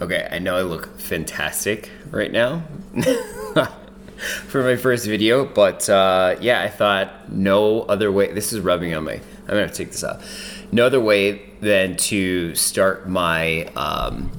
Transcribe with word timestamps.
Okay, 0.00 0.28
I 0.30 0.38
know 0.38 0.56
I 0.56 0.62
look 0.62 0.96
fantastic 1.00 1.90
right 2.12 2.30
now 2.30 2.62
for 4.46 4.62
my 4.62 4.76
first 4.76 5.06
video, 5.06 5.44
but 5.44 5.88
uh, 5.90 6.36
yeah, 6.40 6.62
I 6.62 6.68
thought 6.68 7.32
no 7.32 7.82
other 7.82 8.12
way. 8.12 8.32
This 8.32 8.52
is 8.52 8.60
rubbing 8.60 8.94
on 8.94 9.04
my. 9.04 9.14
I'm 9.14 9.46
gonna 9.46 9.62
have 9.62 9.72
to 9.72 9.76
take 9.76 9.90
this 9.90 10.04
off. 10.04 10.64
No 10.70 10.86
other 10.86 11.00
way 11.00 11.50
than 11.60 11.96
to 11.96 12.54
start 12.54 13.08
my 13.08 13.64
um, 13.74 14.30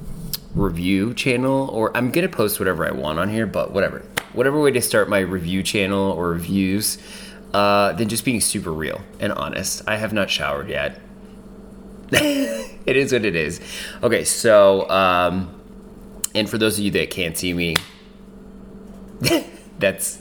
review 0.54 1.12
channel, 1.12 1.68
or 1.68 1.94
I'm 1.94 2.10
gonna 2.10 2.30
post 2.30 2.58
whatever 2.58 2.86
I 2.86 2.92
want 2.92 3.18
on 3.18 3.28
here, 3.28 3.46
but 3.46 3.72
whatever. 3.72 4.00
Whatever 4.32 4.62
way 4.62 4.70
to 4.70 4.80
start 4.80 5.10
my 5.10 5.18
review 5.18 5.62
channel 5.62 6.12
or 6.12 6.30
reviews, 6.30 6.96
uh, 7.52 7.92
than 7.92 8.08
just 8.08 8.24
being 8.24 8.40
super 8.40 8.72
real 8.72 9.02
and 9.18 9.32
honest. 9.32 9.82
I 9.86 9.96
have 9.96 10.12
not 10.12 10.30
showered 10.30 10.70
yet. 10.70 11.00
it 12.86 12.96
is 12.96 13.12
what 13.12 13.24
it 13.24 13.36
is. 13.36 13.60
Okay, 14.02 14.24
so 14.24 14.88
um, 14.90 15.60
and 16.34 16.48
for 16.48 16.58
those 16.58 16.78
of 16.78 16.84
you 16.84 16.90
that 16.92 17.10
can't 17.10 17.36
see 17.36 17.52
me, 17.52 17.76
that's 19.78 20.18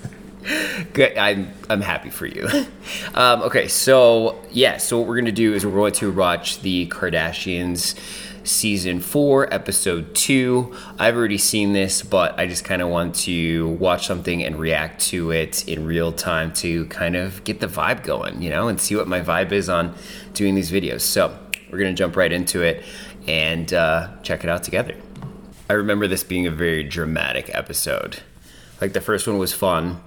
good. 0.94 1.18
I'm 1.18 1.52
I'm 1.70 1.82
happy 1.82 2.10
for 2.10 2.26
you. 2.26 2.48
Um, 3.14 3.42
okay, 3.44 3.68
so 3.68 4.40
yeah, 4.52 4.78
so 4.78 5.00
what 5.00 5.08
we're 5.08 5.18
gonna 5.18 5.32
do 5.32 5.54
is 5.54 5.66
we're 5.66 5.72
going 5.72 5.94
to 5.94 6.12
watch 6.12 6.62
the 6.62 6.88
Kardashians 6.88 7.96
season 8.44 9.00
four, 9.00 9.52
episode 9.54 10.16
two. 10.16 10.76
I've 10.98 11.16
already 11.16 11.38
seen 11.38 11.74
this, 11.74 12.02
but 12.02 12.38
I 12.40 12.48
just 12.48 12.64
kind 12.64 12.82
of 12.82 12.90
want 12.90 13.16
to 13.16 13.68
watch 13.68 14.08
something 14.08 14.44
and 14.44 14.58
react 14.58 15.02
to 15.08 15.32
it 15.32 15.68
in 15.68 15.86
real 15.86 16.12
time 16.12 16.54
to 16.54 16.86
kind 16.86 17.16
of 17.16 17.44
get 17.44 17.60
the 17.60 17.68
vibe 17.68 18.04
going, 18.04 18.42
you 18.42 18.50
know, 18.50 18.68
and 18.68 18.80
see 18.80 18.96
what 18.96 19.08
my 19.08 19.22
vibe 19.22 19.52
is 19.52 19.70
on 19.70 19.96
doing 20.34 20.56
these 20.56 20.72
videos. 20.72 21.02
So 21.02 21.38
we're 21.72 21.78
gonna 21.78 21.94
jump 21.94 22.16
right 22.16 22.32
into 22.32 22.62
it 22.62 22.84
and 23.28 23.74
uh, 23.74 24.10
check 24.24 24.44
it 24.44 24.50
out 24.50 24.64
together. 24.64 24.96
I 25.70 25.74
remember 25.74 26.08
this 26.08 26.24
being 26.24 26.48
a 26.48 26.52
very 26.52 26.84
dramatic 26.84 27.52
episode. 27.54 28.22
Like 28.82 28.94
the 28.94 29.02
first 29.02 29.28
one 29.28 29.38
was 29.38 29.54
fun, 29.54 30.02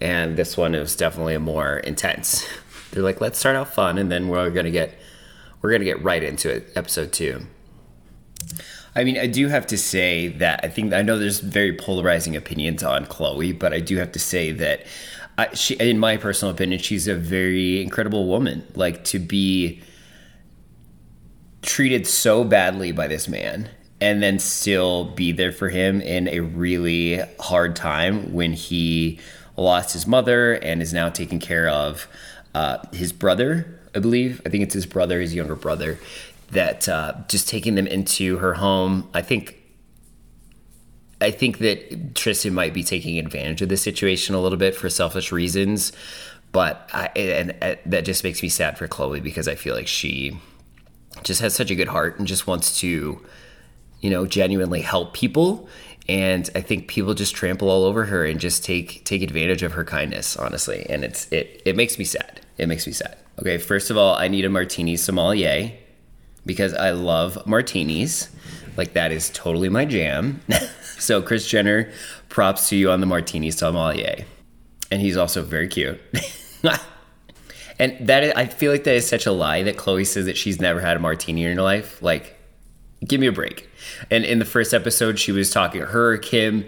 and 0.00 0.36
this 0.36 0.56
one 0.56 0.74
is 0.74 0.96
definitely 0.96 1.36
more 1.38 1.78
intense. 1.78 2.46
They're 2.90 3.02
like, 3.02 3.20
let's 3.20 3.38
start 3.38 3.56
out 3.56 3.74
fun, 3.74 3.98
and 3.98 4.10
then 4.10 4.28
we're 4.28 4.50
gonna 4.50 4.70
get 4.70 4.94
we're 5.60 5.72
gonna 5.72 5.84
get 5.84 6.02
right 6.02 6.22
into 6.22 6.50
it. 6.50 6.70
Episode 6.76 7.12
two. 7.12 7.46
I 8.96 9.02
mean, 9.02 9.18
I 9.18 9.26
do 9.26 9.48
have 9.48 9.66
to 9.68 9.76
say 9.76 10.28
that 10.28 10.60
I 10.62 10.68
think 10.68 10.92
I 10.92 11.02
know 11.02 11.18
there's 11.18 11.40
very 11.40 11.76
polarizing 11.76 12.36
opinions 12.36 12.82
on 12.82 13.06
Khloe, 13.06 13.58
but 13.58 13.72
I 13.72 13.80
do 13.80 13.96
have 13.96 14.12
to 14.12 14.18
say 14.18 14.52
that 14.52 14.86
I, 15.36 15.52
she, 15.54 15.74
in 15.74 15.98
my 15.98 16.16
personal 16.16 16.54
opinion, 16.54 16.80
she's 16.80 17.08
a 17.08 17.14
very 17.14 17.82
incredible 17.82 18.28
woman. 18.28 18.64
Like 18.74 19.02
to 19.04 19.18
be 19.18 19.82
treated 21.64 22.06
so 22.06 22.44
badly 22.44 22.92
by 22.92 23.08
this 23.08 23.26
man 23.28 23.68
and 24.00 24.22
then 24.22 24.38
still 24.38 25.06
be 25.06 25.32
there 25.32 25.52
for 25.52 25.68
him 25.68 26.00
in 26.00 26.28
a 26.28 26.40
really 26.40 27.20
hard 27.40 27.74
time 27.74 28.32
when 28.32 28.52
he 28.52 29.18
lost 29.56 29.92
his 29.92 30.06
mother 30.06 30.52
and 30.52 30.82
is 30.82 30.92
now 30.92 31.08
taking 31.08 31.38
care 31.38 31.68
of 31.68 32.06
uh, 32.54 32.78
his 32.92 33.12
brother, 33.12 33.80
I 33.94 34.00
believe. 34.00 34.42
I 34.44 34.50
think 34.50 34.62
it's 34.62 34.74
his 34.74 34.86
brother, 34.86 35.20
his 35.20 35.34
younger 35.34 35.56
brother, 35.56 35.98
that 36.50 36.88
uh, 36.88 37.14
just 37.28 37.48
taking 37.48 37.76
them 37.76 37.86
into 37.86 38.38
her 38.38 38.54
home. 38.54 39.08
I 39.14 39.22
think. 39.22 39.60
I 41.20 41.30
think 41.30 41.58
that 41.58 42.14
Tristan 42.14 42.52
might 42.52 42.74
be 42.74 42.82
taking 42.82 43.18
advantage 43.18 43.62
of 43.62 43.70
the 43.70 43.78
situation 43.78 44.34
a 44.34 44.40
little 44.40 44.58
bit 44.58 44.74
for 44.74 44.90
selfish 44.90 45.32
reasons, 45.32 45.92
but 46.52 46.90
I, 46.92 47.06
and, 47.16 47.54
and 47.62 47.78
that 47.86 48.04
just 48.04 48.24
makes 48.24 48.42
me 48.42 48.50
sad 48.50 48.76
for 48.76 48.88
Khloe 48.88 49.22
because 49.22 49.48
I 49.48 49.54
feel 49.54 49.74
like 49.74 49.86
she 49.86 50.38
just 51.22 51.40
has 51.40 51.54
such 51.54 51.70
a 51.70 51.74
good 51.74 51.88
heart 51.88 52.18
and 52.18 52.26
just 52.26 52.46
wants 52.46 52.80
to, 52.80 53.20
you 54.00 54.10
know, 54.10 54.26
genuinely 54.26 54.82
help 54.82 55.14
people. 55.14 55.68
And 56.08 56.48
I 56.54 56.60
think 56.60 56.88
people 56.88 57.14
just 57.14 57.34
trample 57.34 57.70
all 57.70 57.84
over 57.84 58.04
her 58.06 58.26
and 58.26 58.38
just 58.38 58.64
take 58.64 59.04
take 59.04 59.22
advantage 59.22 59.62
of 59.62 59.72
her 59.72 59.84
kindness, 59.84 60.36
honestly. 60.36 60.86
And 60.88 61.04
it's 61.04 61.30
it 61.32 61.62
it 61.64 61.76
makes 61.76 61.98
me 61.98 62.04
sad. 62.04 62.40
It 62.58 62.66
makes 62.66 62.86
me 62.86 62.92
sad. 62.92 63.16
Okay, 63.40 63.58
first 63.58 63.90
of 63.90 63.96
all, 63.96 64.14
I 64.14 64.28
need 64.28 64.44
a 64.44 64.50
martini 64.50 64.96
sommelier 64.96 65.72
because 66.44 66.74
I 66.74 66.90
love 66.90 67.46
martinis. 67.46 68.28
Like 68.76 68.92
that 68.92 69.12
is 69.12 69.30
totally 69.30 69.68
my 69.68 69.84
jam. 69.84 70.40
so 70.98 71.22
Kris 71.22 71.46
Jenner, 71.46 71.90
props 72.28 72.68
to 72.68 72.76
you 72.76 72.90
on 72.90 73.00
the 73.00 73.06
martini 73.06 73.50
sommelier. 73.50 74.24
And 74.90 75.00
he's 75.00 75.16
also 75.16 75.42
very 75.42 75.68
cute. 75.68 76.00
And 77.78 77.96
that 78.06 78.22
is, 78.24 78.32
I 78.34 78.46
feel 78.46 78.70
like 78.70 78.84
that 78.84 78.94
is 78.94 79.08
such 79.08 79.26
a 79.26 79.32
lie 79.32 79.62
that 79.64 79.76
Khloe 79.76 80.06
says 80.06 80.26
that 80.26 80.36
she's 80.36 80.60
never 80.60 80.80
had 80.80 80.96
a 80.96 81.00
martini 81.00 81.44
in 81.44 81.56
her 81.56 81.62
life. 81.62 82.00
Like, 82.02 82.36
give 83.04 83.20
me 83.20 83.26
a 83.26 83.32
break. 83.32 83.68
And 84.10 84.24
in 84.24 84.38
the 84.38 84.44
first 84.44 84.72
episode, 84.72 85.18
she 85.18 85.32
was 85.32 85.50
talking 85.50 85.80
her, 85.82 86.16
Kim, 86.18 86.66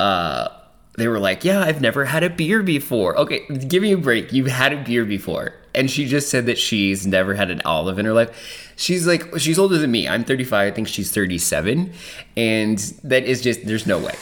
uh, 0.00 0.48
they 0.96 1.08
were 1.08 1.18
like, 1.18 1.44
Yeah, 1.44 1.60
I've 1.60 1.80
never 1.80 2.06
had 2.06 2.22
a 2.22 2.30
beer 2.30 2.62
before. 2.62 3.16
Okay, 3.18 3.46
give 3.68 3.82
me 3.82 3.92
a 3.92 3.98
break. 3.98 4.32
You've 4.32 4.46
had 4.46 4.72
a 4.72 4.82
beer 4.82 5.04
before. 5.04 5.54
And 5.74 5.90
she 5.90 6.06
just 6.06 6.30
said 6.30 6.46
that 6.46 6.56
she's 6.56 7.06
never 7.06 7.34
had 7.34 7.50
an 7.50 7.60
olive 7.66 7.98
in 7.98 8.06
her 8.06 8.14
life. 8.14 8.72
She's 8.76 9.06
like, 9.06 9.38
she's 9.38 9.58
older 9.58 9.76
than 9.76 9.90
me. 9.90 10.08
I'm 10.08 10.24
35. 10.24 10.72
I 10.72 10.74
think 10.74 10.88
she's 10.88 11.12
37. 11.12 11.92
And 12.36 12.78
that 13.04 13.24
is 13.24 13.42
just, 13.42 13.66
there's 13.66 13.86
no 13.86 13.98
way. 13.98 14.14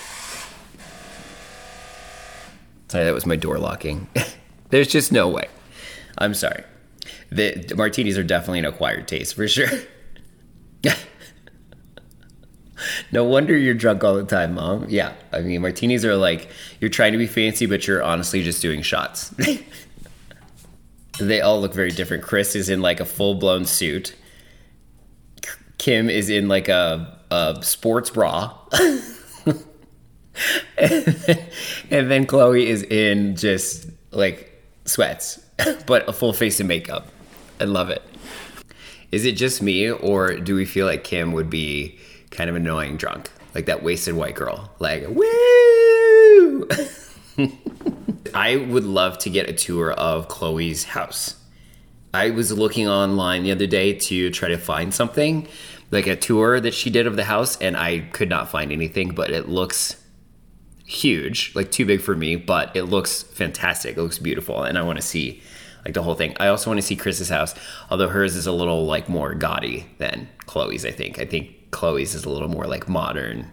Sorry, 2.89 3.05
that 3.05 3.15
was 3.15 3.25
my 3.25 3.37
door 3.37 3.59
locking. 3.59 4.09
there's 4.71 4.89
just 4.89 5.12
no 5.12 5.28
way. 5.28 5.49
I'm 6.19 6.35
sorry. 6.35 6.65
The, 7.31 7.75
martinis 7.77 8.17
are 8.19 8.23
definitely 8.23 8.61
an 8.61 8.65
acquired 8.67 9.09
taste 9.09 9.35
for 9.35 9.49
sure. 9.49 9.69
no 13.13 13.25
wonder 13.25 13.57
you're 13.57 13.75
drunk 13.75 14.05
all 14.05 14.15
the 14.15 14.25
time, 14.25 14.55
mom. 14.55 14.87
Yeah, 14.89 15.13
I 15.33 15.41
mean, 15.41 15.63
martinis 15.63 16.05
are 16.05 16.17
like 16.17 16.49
you're 16.81 16.91
trying 16.91 17.13
to 17.13 17.19
be 17.19 17.27
fancy, 17.27 17.67
but 17.67 17.87
you're 17.87 18.03
honestly 18.03 18.43
just 18.43 18.63
doing 18.63 18.83
shots. 18.83 19.35
they 21.21 21.41
all 21.41 21.61
look 21.61 21.75
very 21.75 21.91
different. 21.91 22.23
Kris 22.23 22.55
is 22.57 22.69
in 22.69 22.81
like 22.81 23.01
a 23.01 23.05
full 23.05 23.35
blown 23.35 23.65
suit. 23.65 24.15
Kim 25.79 26.09
is 26.09 26.31
in 26.31 26.49
like 26.49 26.69
a, 26.69 27.19
a 27.31 27.59
sports 27.63 28.11
bra. 28.11 28.57
and, 29.45 29.63
then, 30.79 31.49
and 31.91 32.11
then 32.11 32.27
Khloe 32.27 32.65
is 32.65 32.83
in 32.83 33.37
just 33.37 33.87
like 34.11 34.51
sweats. 34.85 35.44
but 35.87 36.09
a 36.09 36.13
full 36.13 36.33
face 36.33 36.61
of 36.61 36.67
makeup. 36.67 37.09
I 37.61 37.65
love 37.65 37.91
it. 37.91 38.03
Is 39.13 39.25
it 39.25 39.33
just 39.33 39.63
me, 39.63 39.91
or 39.91 40.35
do 40.35 40.55
we 40.55 40.65
feel 40.65 40.87
like 40.87 41.05
Kim 41.05 41.33
would 41.33 41.49
be 41.49 41.99
kind 42.31 42.51
of 42.51 42.57
annoying 42.57 42.97
drunk? 42.97 43.31
Like 43.55 43.67
that 43.67 43.83
wasted 43.83 44.15
white 44.15 44.35
girl. 44.35 44.73
Like, 44.81 45.07
woo! 45.09 46.69
I 48.35 48.57
would 48.57 48.85
love 48.85 49.19
to 49.19 49.31
get 49.31 49.49
a 49.49 49.53
tour 49.53 49.93
of 49.93 50.29
Khloe's 50.29 50.85
house. 50.85 51.37
I 52.13 52.31
was 52.31 52.53
looking 52.53 52.89
online 52.89 53.45
the 53.45 53.53
other 53.53 53.67
day 53.67 53.93
to 53.93 54.31
try 54.31 54.49
to 54.49 54.59
find 54.59 54.93
something, 54.93 55.47
like 55.91 56.07
a 56.07 56.17
tour 56.17 56.61
that 56.61 56.75
she 56.75 56.91
did 56.91 57.07
of 57.07 57.17
the 57.17 57.25
house, 57.25 57.57
and 57.61 57.77
I 57.77 58.01
could 58.13 58.29
not 58.29 58.51
find 58.51 58.73
anything, 58.73 59.11
but 59.11 59.31
it 59.31 59.49
looks 59.49 60.04
huge, 60.94 61.53
like 61.55 61.71
too 61.71 61.84
big 61.84 62.00
for 62.00 62.15
me, 62.15 62.37
but 62.37 62.75
it 62.75 62.84
looks 62.84 63.22
fantastic. 63.22 63.97
It 63.97 64.03
looks 64.03 64.19
beautiful, 64.19 64.62
and 64.62 64.78
I 64.78 64.82
want 64.82 64.99
to 64.99 65.06
see 65.06 65.43
like 65.84 65.94
the 65.94 66.03
whole 66.03 66.15
thing. 66.15 66.37
I 66.41 66.49
also 66.49 66.71
want 66.71 66.78
to 66.78 66.87
see 66.87 66.97
Kris's 66.97 67.28
house, 67.28 67.55
although 67.91 68.09
hers 68.09 68.37
is 68.37 68.47
a 68.47 68.53
little 68.53 68.87
like 68.87 69.09
more 69.09 69.34
gaudy 69.34 69.87
than 69.99 70.28
Khloe's. 70.47 70.84
I 70.84 70.91
think. 70.91 71.19
I 71.19 71.27
think 71.27 71.71
Khloe's 71.71 72.15
is 72.15 72.25
a 72.25 72.31
little 72.31 72.49
more 72.49 72.66
like 72.66 72.88
modern, 72.88 73.50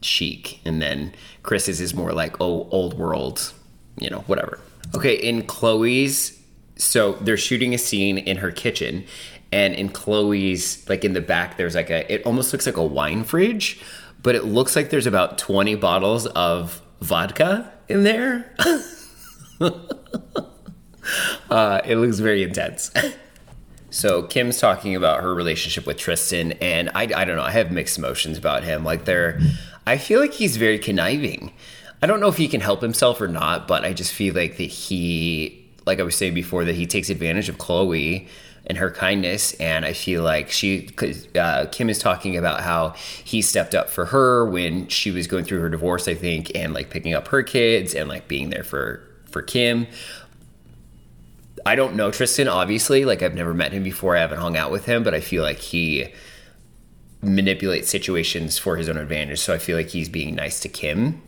chic, 0.00 0.60
and 0.64 0.82
then 0.82 1.12
Kris's 1.42 1.80
is 1.80 1.94
more 1.94 2.12
like 2.12 2.40
oh 2.40 2.68
old 2.70 2.98
world, 2.98 3.52
you 3.98 4.10
know, 4.10 4.20
whatever. 4.26 4.58
Okay, 4.94 5.14
in 5.14 5.42
Khloe's, 5.42 6.38
so 6.76 7.12
they're 7.14 7.36
shooting 7.36 7.74
a 7.74 7.78
scene 7.78 8.18
in 8.18 8.38
her 8.38 8.50
kitchen, 8.50 9.04
and 9.52 9.74
in 9.74 9.90
Khloe's, 9.90 10.88
like 10.88 11.04
in 11.04 11.12
the 11.12 11.20
back, 11.20 11.56
there's 11.56 11.74
like 11.74 11.90
a. 11.90 12.10
It 12.12 12.24
almost 12.26 12.52
looks 12.52 12.66
like 12.66 12.76
a 12.76 12.84
wine 12.84 13.22
fridge 13.22 13.80
but 14.22 14.34
it 14.34 14.44
looks 14.44 14.76
like 14.76 14.90
there's 14.90 15.06
about 15.06 15.38
20 15.38 15.74
bottles 15.76 16.26
of 16.26 16.80
vodka 17.00 17.72
in 17.88 18.04
there. 18.04 18.54
uh, 21.50 21.80
it 21.84 21.96
looks 21.96 22.18
very 22.18 22.42
intense. 22.42 22.90
so 23.90 24.22
Kim's 24.22 24.58
talking 24.58 24.94
about 24.94 25.22
her 25.22 25.34
relationship 25.34 25.86
with 25.86 25.98
Tristan, 25.98 26.52
and 26.52 26.90
I, 26.94 27.02
I 27.02 27.24
don't 27.24 27.36
know. 27.36 27.42
I 27.42 27.50
have 27.50 27.72
mixed 27.72 27.98
emotions 27.98 28.38
about 28.38 28.64
him. 28.64 28.84
Like 28.84 29.04
they're, 29.04 29.40
I 29.86 29.98
feel 29.98 30.20
like 30.20 30.32
he's 30.32 30.56
very 30.56 30.78
conniving. 30.78 31.52
I 32.02 32.06
don't 32.06 32.20
know 32.20 32.28
if 32.28 32.36
he 32.36 32.48
can 32.48 32.60
help 32.60 32.82
himself 32.82 33.20
or 33.20 33.28
not, 33.28 33.68
but 33.68 33.84
I 33.84 33.92
just 33.92 34.12
feel 34.12 34.34
like 34.34 34.56
that 34.56 34.64
he, 34.64 35.68
like 35.86 36.00
I 36.00 36.02
was 36.02 36.16
saying 36.16 36.34
before, 36.34 36.64
that 36.64 36.74
he 36.74 36.86
takes 36.86 37.10
advantage 37.10 37.48
of 37.48 37.58
Khloe 37.58 38.28
and 38.66 38.78
her 38.78 38.90
kindness. 38.90 39.54
And 39.54 39.84
I 39.84 39.92
feel 39.92 40.22
like 40.22 40.50
she, 40.50 40.90
uh, 41.34 41.66
Kim 41.72 41.90
is 41.90 41.98
talking 41.98 42.36
about 42.36 42.60
how 42.60 42.90
he 43.24 43.42
stepped 43.42 43.74
up 43.74 43.90
for 43.90 44.06
her 44.06 44.48
when 44.48 44.88
she 44.88 45.10
was 45.10 45.26
going 45.26 45.44
through 45.44 45.60
her 45.60 45.68
divorce, 45.68 46.08
I 46.08 46.14
think, 46.14 46.52
and 46.54 46.72
like 46.74 46.90
picking 46.90 47.14
up 47.14 47.28
her 47.28 47.42
kids 47.42 47.94
and 47.94 48.08
like 48.08 48.28
being 48.28 48.50
there 48.50 48.64
for 48.64 49.02
for 49.24 49.42
Kim. 49.42 49.86
I 51.64 51.74
don't 51.74 51.94
know 51.94 52.10
Tristan, 52.10 52.48
obviously. 52.48 53.04
Like 53.04 53.22
I've 53.22 53.34
never 53.34 53.54
met 53.54 53.72
him 53.72 53.82
before. 53.82 54.16
I 54.16 54.20
haven't 54.20 54.40
hung 54.40 54.56
out 54.56 54.70
with 54.70 54.84
him, 54.84 55.02
but 55.02 55.14
I 55.14 55.20
feel 55.20 55.42
like 55.42 55.58
he 55.58 56.12
manipulates 57.22 57.88
situations 57.88 58.58
for 58.58 58.76
his 58.76 58.88
own 58.88 58.98
advantage. 58.98 59.40
So 59.40 59.54
I 59.54 59.58
feel 59.58 59.76
like 59.76 59.88
he's 59.88 60.08
being 60.08 60.34
nice 60.34 60.60
to 60.60 60.68
Kim 60.68 61.22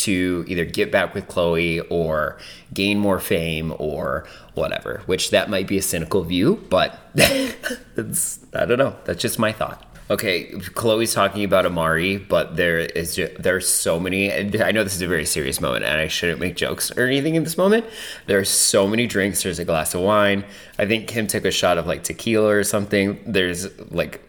to 0.00 0.44
either 0.46 0.64
get 0.64 0.90
back 0.90 1.14
with 1.14 1.28
Khloe 1.28 1.84
or 1.90 2.38
gain 2.72 2.98
more 2.98 3.20
fame 3.20 3.74
or 3.78 4.26
whatever, 4.54 5.02
which 5.06 5.30
that 5.30 5.50
might 5.50 5.66
be 5.66 5.78
a 5.78 5.82
cynical 5.82 6.22
view, 6.22 6.64
but 6.70 6.98
it's, 7.14 8.40
I 8.54 8.64
don't 8.64 8.78
know. 8.78 8.96
That's 9.04 9.20
just 9.20 9.38
my 9.38 9.52
thought. 9.52 9.86
Okay, 10.10 10.50
Khloe's 10.50 11.14
talking 11.14 11.44
about 11.44 11.66
Amari, 11.66 12.16
but 12.16 12.56
there 12.56 12.78
is 12.80 13.14
just, 13.14 13.40
there's 13.40 13.68
so 13.68 14.00
many. 14.00 14.32
I 14.32 14.72
know 14.72 14.82
this 14.82 14.96
is 14.96 15.02
a 15.02 15.06
very 15.06 15.24
serious 15.24 15.60
moment, 15.60 15.84
and 15.84 16.00
I 16.00 16.08
shouldn't 16.08 16.40
make 16.40 16.56
jokes 16.56 16.90
or 16.96 17.06
anything 17.06 17.36
in 17.36 17.44
this 17.44 17.56
moment. 17.56 17.86
There 18.26 18.40
are 18.40 18.44
so 18.44 18.88
many 18.88 19.06
drinks. 19.06 19.44
There's 19.44 19.60
a 19.60 19.64
glass 19.64 19.94
of 19.94 20.00
wine. 20.00 20.44
I 20.80 20.86
think 20.86 21.06
Kim 21.06 21.28
took 21.28 21.44
a 21.44 21.52
shot 21.52 21.78
of 21.78 21.86
like 21.86 22.02
tequila 22.02 22.48
or 22.48 22.64
something. 22.64 23.20
There's 23.24 23.68
like 23.92 24.20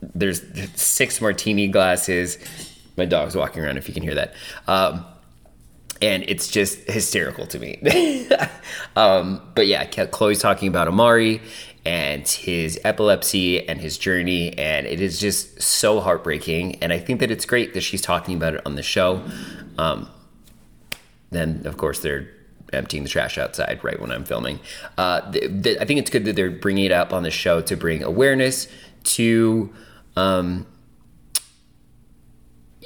there's 0.00 0.42
six 0.74 1.20
martini 1.20 1.68
glasses. 1.68 2.38
My 2.96 3.04
dog's 3.04 3.36
walking 3.36 3.62
around. 3.62 3.76
If 3.76 3.88
you 3.88 3.94
can 3.94 4.02
hear 4.02 4.14
that. 4.14 4.32
Um, 4.66 5.04
and 6.02 6.24
it's 6.26 6.48
just 6.48 6.78
hysterical 6.88 7.46
to 7.46 7.58
me. 7.58 8.28
um, 8.96 9.40
but 9.54 9.66
yeah, 9.66 9.86
Khloe's 9.86 10.40
talking 10.40 10.68
about 10.68 10.88
Amari 10.88 11.40
and 11.84 12.26
his 12.26 12.80
epilepsy 12.84 13.66
and 13.68 13.80
his 13.80 13.96
journey, 13.96 14.56
and 14.58 14.86
it 14.86 15.00
is 15.00 15.20
just 15.20 15.62
so 15.62 16.00
heartbreaking. 16.00 16.82
And 16.82 16.92
I 16.92 16.98
think 16.98 17.20
that 17.20 17.30
it's 17.30 17.46
great 17.46 17.74
that 17.74 17.82
she's 17.82 18.02
talking 18.02 18.36
about 18.36 18.54
it 18.54 18.62
on 18.66 18.74
the 18.74 18.82
show. 18.82 19.22
Um, 19.78 20.10
then, 21.30 21.62
of 21.64 21.76
course, 21.76 22.00
they're 22.00 22.28
emptying 22.72 23.04
the 23.04 23.08
trash 23.08 23.38
outside 23.38 23.80
right 23.82 24.00
when 24.00 24.10
I'm 24.10 24.24
filming. 24.24 24.58
Uh, 24.98 25.30
th- 25.30 25.62
th- 25.62 25.78
I 25.80 25.84
think 25.84 26.00
it's 26.00 26.10
good 26.10 26.24
that 26.24 26.34
they're 26.34 26.50
bringing 26.50 26.86
it 26.86 26.92
up 26.92 27.12
on 27.12 27.22
the 27.22 27.30
show 27.30 27.60
to 27.62 27.76
bring 27.76 28.02
awareness 28.02 28.68
to. 29.04 29.72
Um, 30.16 30.66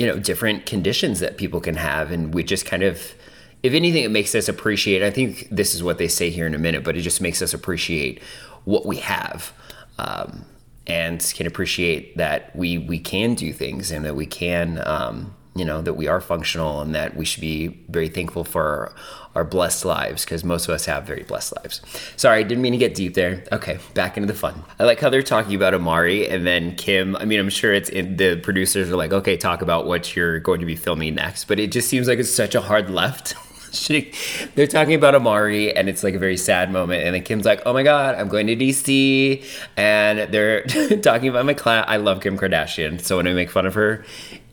you 0.01 0.07
know 0.07 0.19
different 0.19 0.65
conditions 0.65 1.21
that 1.21 1.37
people 1.37 1.61
can 1.61 1.75
have 1.75 2.11
and 2.11 2.33
we 2.33 2.43
just 2.43 2.65
kind 2.65 2.83
of 2.83 3.15
if 3.63 3.75
anything 3.75 4.03
it 4.03 4.11
makes 4.11 4.35
us 4.35 4.49
appreciate 4.49 5.03
i 5.03 5.11
think 5.11 5.47
this 5.51 5.75
is 5.75 5.83
what 5.83 5.99
they 5.99 6.09
say 6.09 6.31
here 6.31 6.47
in 6.47 6.55
a 6.55 6.59
minute 6.59 6.83
but 6.83 6.97
it 6.97 7.03
just 7.03 7.21
makes 7.21 7.43
us 7.43 7.53
appreciate 7.53 8.19
what 8.65 8.87
we 8.87 8.97
have 8.97 9.53
um, 9.99 10.47
and 10.87 11.21
can 11.37 11.47
appreciate 11.47 12.17
that 12.17 12.57
we 12.57 12.79
we 12.79 12.99
can 12.99 13.35
do 13.35 13.53
things 13.53 13.91
and 13.91 14.07
that 14.07 14.17
we 14.17 14.25
can 14.25 14.83
um, 14.87 15.37
you 15.55 15.65
know 15.65 15.83
that 15.83 15.95
we 15.95 16.07
are 16.07 16.21
functional 16.21 16.81
and 16.81 16.95
that 16.95 17.17
we 17.17 17.25
should 17.25 17.41
be 17.41 17.69
very 17.89 18.09
thankful 18.09 18.45
for 18.45 18.95
our 19.35 19.45
blessed 19.45 19.85
lives 19.85 20.25
because 20.25 20.45
most 20.45 20.69
of 20.69 20.75
us 20.75 20.87
have 20.87 21.05
very 21.05 21.23
blessed 21.23 21.55
lives. 21.57 21.81
Sorry, 22.17 22.43
didn't 22.45 22.63
mean 22.63 22.73
to 22.73 22.79
get 22.79 22.95
deep 22.95 23.15
there. 23.15 23.45
Okay, 23.53 23.79
back 23.95 24.17
into 24.17 24.27
the 24.27 24.39
fun. 24.39 24.63
I 24.79 24.85
like 24.85 25.01
how 25.01 25.11
they're 25.11 25.23
talking 25.23 25.55
about 25.55 25.75
amari 25.75 26.29
and 26.29 26.47
then 26.47 26.77
Kim. 26.77 27.17
I 27.17 27.25
mean, 27.25 27.41
I'm 27.41 27.51
sure 27.51 27.73
it's 27.73 27.89
in 27.89 28.17
the 28.17 28.37
producers 28.37 28.91
are 28.91 28.97
like, 28.97 29.13
okay, 29.13 29.37
talk 29.37 29.63
about 29.63 29.87
what 29.87 30.15
you're 30.17 30.41
going 30.41 30.61
to 30.61 30.67
be 30.67 30.77
filming 30.77 31.15
next, 31.15 31.45
but 31.47 31.59
it 31.59 31.73
just 31.73 31.89
seems 31.89 32.09
like 32.09 32.19
it's 32.19 32.33
such 32.33 32.55
a 32.55 32.61
hard 32.61 32.91
left. 32.91 33.35
they're 34.55 34.67
talking 34.67 34.95
about 34.95 35.15
Amari, 35.15 35.75
and 35.77 35.89
it's 35.89 36.03
like 36.03 36.15
a 36.15 36.19
very 36.19 36.37
sad 36.37 36.73
moment. 36.73 37.05
And 37.05 37.15
then 37.15 37.23
Kim's 37.23 37.45
like, 37.45 37.63
oh 37.67 37.73
my 37.73 37.85
God, 37.85 38.17
I'm 38.17 38.29
going 38.29 38.49
to 38.49 38.57
DC. 38.57 39.45
And 39.77 40.33
they're 40.33 40.65
talking 41.03 41.29
about 41.29 41.47
my 41.47 41.55
class. 41.55 41.85
I 41.87 41.99
love 41.99 42.21
Kim 42.21 42.37
Kardashian. 42.37 43.01
So 43.01 43.17
when 43.17 43.29
I 43.29 43.33
make 43.33 43.51
fun 43.51 43.67
of 43.67 43.75
her, 43.75 44.05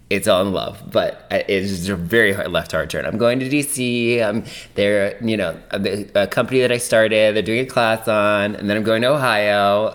it's 0.10 0.28
all 0.28 0.42
in 0.42 0.54
love, 0.54 0.82
but 0.90 1.28
it's 1.32 1.90
a 1.90 1.96
very 1.96 2.32
hard 2.32 2.50
left 2.52 2.72
hard 2.72 2.90
turn. 2.90 3.06
I'm 3.06 3.18
going 3.18 3.40
to 3.40 3.50
DC. 3.50 4.24
I'm 4.24 4.46
there, 4.76 5.22
you 5.24 5.36
know, 5.36 5.60
a 5.72 6.28
company 6.28 6.62
that 6.62 6.72
I 6.72 6.78
started. 6.78 7.36
They're 7.36 7.44
doing 7.44 7.60
a 7.60 7.66
class 7.66 8.08
on, 8.08 8.56
and 8.56 8.70
then 8.70 8.78
I'm 8.78 8.84
going 8.84 9.02
to 9.02 9.10
Ohio. 9.10 9.92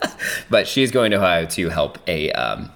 but 0.50 0.66
she's 0.66 0.90
going 0.90 1.12
to 1.12 1.18
Ohio 1.18 1.46
to 1.46 1.68
help 1.68 1.98
a. 2.08 2.32
Um, 2.32 2.72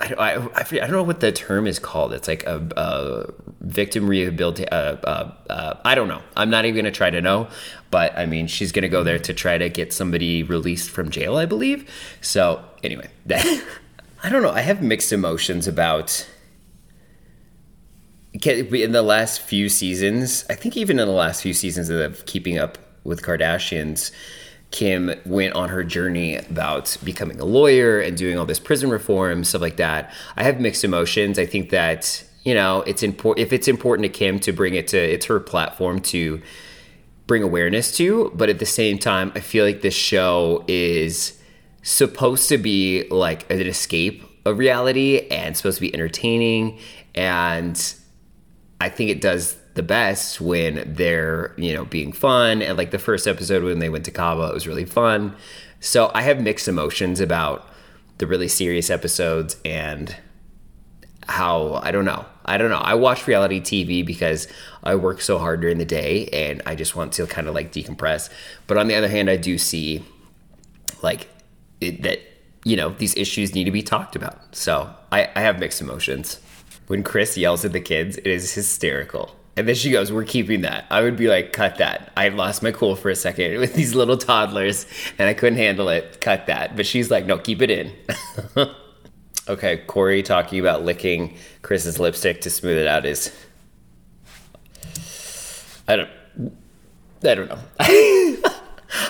I, 0.00 0.12
I, 0.12 0.60
I, 0.60 0.62
don't 0.62 0.90
know 0.90 1.02
what 1.04 1.20
the 1.20 1.32
term 1.32 1.66
is 1.66 1.78
called. 1.78 2.12
It's 2.12 2.28
like 2.28 2.44
a, 2.44 2.68
a 2.76 3.32
victim 3.60 4.06
rehabilitation. 4.06 4.68
Uh, 4.70 4.98
uh, 5.04 5.32
uh, 5.48 5.80
I 5.84 5.94
don't 5.94 6.08
know. 6.08 6.20
I'm 6.36 6.50
not 6.50 6.66
even 6.66 6.74
going 6.74 6.92
to 6.92 6.96
try 6.96 7.08
to 7.08 7.22
know. 7.22 7.48
But 7.90 8.18
I 8.18 8.26
mean, 8.26 8.46
she's 8.46 8.72
going 8.72 8.82
to 8.82 8.88
go 8.88 9.04
there 9.04 9.20
to 9.20 9.32
try 9.32 9.56
to 9.56 9.70
get 9.70 9.92
somebody 9.92 10.42
released 10.42 10.90
from 10.90 11.10
jail, 11.10 11.36
I 11.36 11.46
believe. 11.46 11.88
So 12.20 12.62
anyway, 12.82 13.08
that. 13.24 13.64
I 14.24 14.30
don't 14.30 14.42
know. 14.42 14.52
I 14.52 14.62
have 14.62 14.80
mixed 14.80 15.12
emotions 15.12 15.68
about 15.68 16.26
in 18.32 18.92
the 18.92 19.02
last 19.02 19.42
few 19.42 19.68
seasons. 19.68 20.46
I 20.48 20.54
think 20.54 20.78
even 20.78 20.98
in 20.98 21.06
the 21.06 21.12
last 21.12 21.42
few 21.42 21.52
seasons 21.52 21.90
of 21.90 22.24
Keeping 22.24 22.56
Up 22.56 22.78
with 23.04 23.20
Kardashians, 23.20 24.12
Kim 24.70 25.14
went 25.26 25.54
on 25.54 25.68
her 25.68 25.84
journey 25.84 26.36
about 26.36 26.96
becoming 27.04 27.38
a 27.38 27.44
lawyer 27.44 28.00
and 28.00 28.16
doing 28.16 28.38
all 28.38 28.46
this 28.46 28.58
prison 28.58 28.88
reform 28.88 29.44
stuff 29.44 29.60
like 29.60 29.76
that. 29.76 30.10
I 30.36 30.42
have 30.44 30.58
mixed 30.58 30.84
emotions. 30.84 31.38
I 31.38 31.44
think 31.44 31.68
that 31.68 32.24
you 32.44 32.54
know 32.54 32.80
it's 32.86 33.02
important 33.02 33.46
if 33.46 33.52
it's 33.52 33.68
important 33.68 34.04
to 34.04 34.08
Kim 34.08 34.40
to 34.40 34.52
bring 34.52 34.74
it 34.74 34.88
to 34.88 34.98
it's 34.98 35.26
her 35.26 35.38
platform 35.38 36.00
to 36.00 36.40
bring 37.26 37.42
awareness 37.42 37.94
to, 37.98 38.32
but 38.34 38.48
at 38.48 38.58
the 38.58 38.66
same 38.66 38.98
time, 38.98 39.32
I 39.34 39.40
feel 39.40 39.66
like 39.66 39.82
this 39.82 39.94
show 39.94 40.64
is 40.66 41.33
supposed 41.84 42.48
to 42.48 42.58
be 42.58 43.06
like 43.10 43.48
an 43.50 43.60
escape 43.60 44.24
of 44.44 44.58
reality 44.58 45.28
and 45.30 45.56
supposed 45.56 45.76
to 45.76 45.82
be 45.82 45.94
entertaining 45.94 46.78
and 47.14 47.94
I 48.80 48.88
think 48.88 49.10
it 49.10 49.20
does 49.20 49.56
the 49.74 49.82
best 49.82 50.40
when 50.40 50.94
they're, 50.94 51.52
you 51.56 51.74
know, 51.74 51.84
being 51.84 52.12
fun 52.12 52.62
and 52.62 52.76
like 52.76 52.90
the 52.90 52.98
first 52.98 53.26
episode 53.26 53.62
when 53.62 53.78
they 53.78 53.88
went 53.88 54.04
to 54.06 54.10
Cabo 54.10 54.46
it 54.46 54.54
was 54.54 54.66
really 54.66 54.84
fun. 54.84 55.36
So 55.80 56.10
I 56.14 56.22
have 56.22 56.40
mixed 56.40 56.68
emotions 56.68 57.20
about 57.20 57.68
the 58.18 58.26
really 58.26 58.48
serious 58.48 58.90
episodes 58.90 59.56
and 59.64 60.16
how 61.28 61.80
I 61.82 61.90
don't 61.90 62.04
know. 62.04 62.24
I 62.46 62.58
don't 62.58 62.70
know. 62.70 62.76
I 62.78 62.94
watch 62.94 63.26
reality 63.26 63.60
TV 63.60 64.04
because 64.04 64.48
I 64.82 64.94
work 64.96 65.20
so 65.20 65.38
hard 65.38 65.60
during 65.60 65.78
the 65.78 65.84
day 65.84 66.28
and 66.28 66.62
I 66.66 66.74
just 66.74 66.96
want 66.96 67.12
to 67.14 67.26
kind 67.26 67.46
of 67.46 67.54
like 67.54 67.72
decompress. 67.72 68.30
But 68.66 68.76
on 68.76 68.88
the 68.88 68.94
other 68.94 69.08
hand, 69.08 69.28
I 69.28 69.36
do 69.36 69.58
see 69.58 70.02
like 71.02 71.28
that 71.90 72.20
you 72.64 72.76
know 72.76 72.90
these 72.90 73.16
issues 73.16 73.54
need 73.54 73.64
to 73.64 73.70
be 73.70 73.82
talked 73.82 74.16
about. 74.16 74.54
So 74.54 74.94
I, 75.12 75.28
I 75.34 75.40
have 75.40 75.58
mixed 75.58 75.80
emotions. 75.80 76.40
When 76.86 77.02
Kris 77.02 77.36
yells 77.36 77.64
at 77.64 77.72
the 77.72 77.80
kids, 77.80 78.18
it 78.18 78.26
is 78.26 78.52
hysterical. 78.52 79.34
And 79.56 79.68
then 79.68 79.74
she 79.74 79.90
goes, 79.90 80.12
We're 80.12 80.24
keeping 80.24 80.62
that. 80.62 80.84
I 80.90 81.02
would 81.02 81.16
be 81.16 81.28
like, 81.28 81.52
Cut 81.52 81.78
that. 81.78 82.12
I 82.16 82.28
lost 82.28 82.62
my 82.62 82.72
cool 82.72 82.96
for 82.96 83.10
a 83.10 83.16
second 83.16 83.58
with 83.60 83.74
these 83.74 83.94
little 83.94 84.16
toddlers 84.16 84.86
and 85.18 85.28
I 85.28 85.34
couldn't 85.34 85.58
handle 85.58 85.88
it. 85.88 86.20
Cut 86.20 86.46
that. 86.46 86.76
But 86.76 86.86
she's 86.86 87.10
like, 87.10 87.26
No, 87.26 87.38
keep 87.38 87.62
it 87.62 87.70
in. 87.70 87.92
okay, 89.48 89.78
Corey 89.86 90.22
talking 90.22 90.60
about 90.60 90.84
licking 90.84 91.36
Kris's 91.62 91.98
lipstick 92.00 92.40
to 92.42 92.50
smooth 92.50 92.78
it 92.78 92.86
out 92.86 93.06
is. 93.06 93.34
I 95.86 95.96
don't. 95.96 96.10
I 97.22 97.34
don't 97.34 97.48
know. 97.48 98.50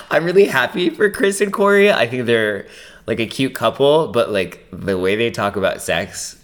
I'm 0.09 0.25
really 0.25 0.45
happy 0.45 0.89
for 0.89 1.09
Kris 1.09 1.41
and 1.41 1.51
Corey. 1.51 1.91
I 1.91 2.07
think 2.07 2.25
they're 2.25 2.67
like 3.07 3.19
a 3.19 3.25
cute 3.25 3.55
couple, 3.55 4.07
but 4.07 4.31
like 4.31 4.65
the 4.71 4.97
way 4.97 5.15
they 5.15 5.31
talk 5.31 5.55
about 5.55 5.81
sex, 5.81 6.41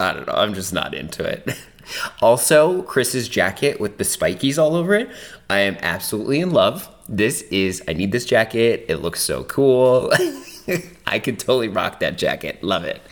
I 0.00 0.12
don't 0.12 0.26
know. 0.26 0.34
I'm 0.34 0.54
just 0.54 0.72
not 0.72 0.94
into 0.94 1.24
it. 1.24 1.56
also, 2.22 2.82
Kris's 2.82 3.28
jacket 3.28 3.80
with 3.80 3.98
the 3.98 4.04
spikies 4.04 4.58
all 4.58 4.74
over 4.74 4.94
it, 4.94 5.10
I 5.48 5.60
am 5.60 5.76
absolutely 5.80 6.40
in 6.40 6.50
love. 6.50 6.88
This 7.08 7.42
is, 7.42 7.82
I 7.86 7.92
need 7.92 8.12
this 8.12 8.24
jacket. 8.24 8.86
It 8.88 8.96
looks 8.96 9.20
so 9.20 9.44
cool. 9.44 10.12
I 11.06 11.18
could 11.18 11.38
totally 11.38 11.68
rock 11.68 12.00
that 12.00 12.18
jacket. 12.18 12.62
Love 12.62 12.84
it. 12.84 13.02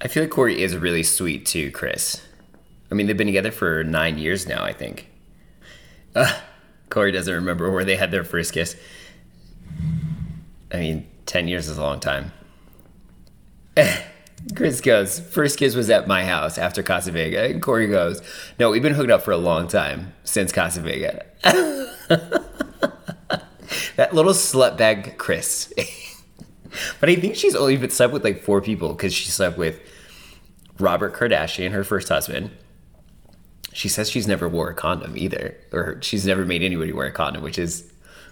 I 0.00 0.08
feel 0.08 0.22
like 0.22 0.30
Corey 0.30 0.62
is 0.62 0.76
really 0.76 1.02
sweet 1.02 1.44
too, 1.44 1.70
Kris. 1.70 2.22
I 2.90 2.94
mean, 2.94 3.06
they've 3.06 3.16
been 3.16 3.26
together 3.26 3.52
for 3.52 3.84
nine 3.84 4.18
years 4.18 4.46
now, 4.46 4.64
I 4.64 4.72
think. 4.72 5.08
Uh, 6.14 6.40
Corey 6.88 7.12
doesn't 7.12 7.32
remember 7.32 7.70
where 7.70 7.84
they 7.84 7.96
had 7.96 8.10
their 8.10 8.24
first 8.24 8.52
kiss. 8.52 8.76
I 10.72 10.76
mean, 10.76 11.06
10 11.26 11.48
years 11.48 11.68
is 11.68 11.78
a 11.78 11.82
long 11.82 12.00
time. 12.00 12.32
Kris 14.54 14.80
goes, 14.80 15.20
first 15.20 15.58
kiss 15.58 15.74
was 15.74 15.90
at 15.90 16.08
my 16.08 16.24
house 16.24 16.56
after 16.58 16.82
Casa 16.82 17.12
Vega. 17.12 17.44
And 17.44 17.60
Corey 17.60 17.86
goes, 17.86 18.22
no, 18.58 18.70
we've 18.70 18.82
been 18.82 18.94
hooked 18.94 19.10
up 19.10 19.22
for 19.22 19.32
a 19.32 19.36
long 19.36 19.68
time 19.68 20.14
since 20.24 20.52
Casa 20.52 20.80
Vega. 20.80 21.24
that 23.96 24.14
little 24.14 24.32
slut 24.32 24.76
bag 24.78 25.18
Kris. 25.18 25.72
but 27.00 27.08
I 27.08 27.16
think 27.16 27.36
she's 27.36 27.54
only 27.54 27.76
been 27.76 27.90
slept 27.90 28.12
with 28.12 28.24
like 28.24 28.42
four 28.42 28.60
people 28.60 28.94
because 28.94 29.12
she 29.12 29.28
slept 29.28 29.58
with 29.58 29.80
Robert 30.78 31.14
Kardashian, 31.14 31.72
her 31.72 31.84
first 31.84 32.08
husband. 32.08 32.50
She 33.72 33.88
says 33.88 34.10
she's 34.10 34.26
never 34.26 34.48
wore 34.48 34.70
a 34.70 34.74
condom 34.74 35.16
either, 35.16 35.56
or 35.72 35.98
she's 36.00 36.26
never 36.26 36.44
made 36.44 36.62
anybody 36.62 36.92
wear 36.92 37.06
a 37.06 37.12
condom, 37.12 37.42
which 37.42 37.58
is 37.58 37.89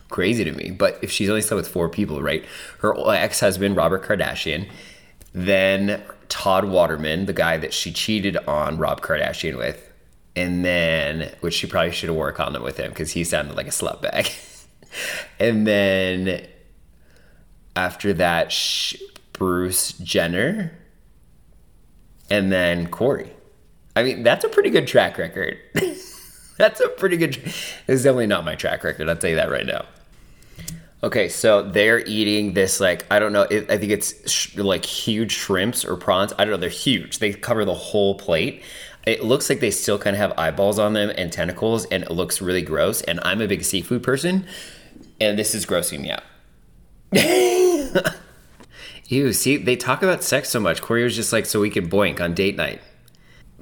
crazy 0.09 0.45
to 0.45 0.53
me. 0.53 0.71
But 0.71 0.99
if 1.03 1.11
she's 1.11 1.29
only 1.29 1.43
slept 1.43 1.59
with 1.59 1.69
four 1.69 1.89
people, 1.89 2.23
right? 2.23 2.45
Her 2.81 2.95
ex 3.11 3.41
husband, 3.41 3.77
Robert 3.77 4.05
Kardashian, 4.05 4.69
then 5.33 6.03
Todd 6.29 6.65
Waterman, 6.65 7.27
the 7.27 7.33
guy 7.33 7.57
that 7.59 7.73
she 7.73 7.93
cheated 7.93 8.37
on 8.47 8.79
Rob 8.79 9.01
Kardashian 9.01 9.57
with, 9.57 9.91
and 10.37 10.65
then, 10.65 11.35
which 11.41 11.55
she 11.55 11.67
probably 11.67 11.93
should 11.93 12.09
have 12.09 12.17
wore 12.17 12.29
a 12.29 12.33
condom 12.33 12.63
with 12.63 12.77
him 12.77 12.91
because 12.91 13.13
he 13.13 13.25
sounded 13.25 13.57
like 13.57 13.67
a 13.67 13.71
slut 13.71 14.01
bag. 14.01 14.31
and 15.39 15.67
then 15.67 16.47
after 17.75 18.13
that, 18.15 18.53
she, 18.53 19.01
Bruce 19.33 19.93
Jenner, 19.93 20.73
and 22.31 22.53
then 22.53 22.89
Corey. 22.89 23.33
I 23.97 24.03
mean, 24.03 24.23
that's 24.23 24.45
a 24.45 24.49
pretty 24.49 24.71
good 24.71 24.87
track 24.87 25.19
record. 25.19 25.59
that's 26.57 26.81
a 26.81 26.89
pretty 26.89 27.17
good. 27.17 27.37
It's 27.87 28.03
definitely 28.03 28.27
not 28.27 28.45
my 28.45 28.55
track 28.55 28.85
record. 28.85 29.09
I'll 29.09 29.17
tell 29.17 29.31
you 29.31 29.37
that 29.37 29.51
right 29.51 29.67
now. 29.67 29.87
Okay, 31.03 31.29
so 31.29 31.63
they're 31.63 32.01
eating 32.07 32.55
this 32.55 32.81
like 32.81 33.07
I 33.11 33.19
don't 33.21 33.33
know. 33.33 33.43
It, 33.43 33.71
I 33.71 33.79
think 33.79 33.93
it's 33.93 34.31
sh- 34.31 34.57
like 34.57 34.85
huge 34.85 35.33
shrimps 35.33 35.85
or 35.85 35.97
prawns. 35.97 36.33
I 36.39 36.45
don't 36.45 36.53
know. 36.53 36.57
They're 36.57 36.69
huge. 36.71 37.21
They 37.21 37.33
cover 37.33 37.65
the 37.65 37.75
whole 37.75 38.17
plate. 38.17 38.63
It 39.07 39.23
looks 39.23 39.49
like 39.49 39.61
they 39.61 39.71
still 39.71 39.99
kind 39.99 40.17
of 40.17 40.21
have 40.21 40.37
eyeballs 40.37 40.79
on 40.79 40.95
them 40.95 41.11
and 41.17 41.33
tentacles, 41.33 41.85
and 41.87 42.03
it 42.03 42.11
looks 42.11 42.43
really 42.43 42.63
gross. 42.63 43.01
And 43.03 43.21
I'm 43.23 43.41
a 43.41 43.47
big 43.47 43.65
seafood 43.65 44.03
person, 44.03 44.47
and 45.21 45.39
this 45.39 45.55
is 45.55 45.65
grossing 45.65 46.01
me 46.01 46.11
out. 46.11 46.25
Ew, 49.07 49.33
see, 49.33 49.57
they 49.57 49.77
talk 49.77 50.03
about 50.03 50.23
sex 50.23 50.51
so 50.51 50.61
much. 50.61 50.83
Corey 50.83 51.05
was 51.05 51.17
just 51.17 51.33
like, 51.33 51.47
so 51.47 51.61
we 51.61 51.71
can 51.71 51.89
boink 51.89 52.21
on 52.21 52.35
date 52.35 52.57
night. 52.57 52.83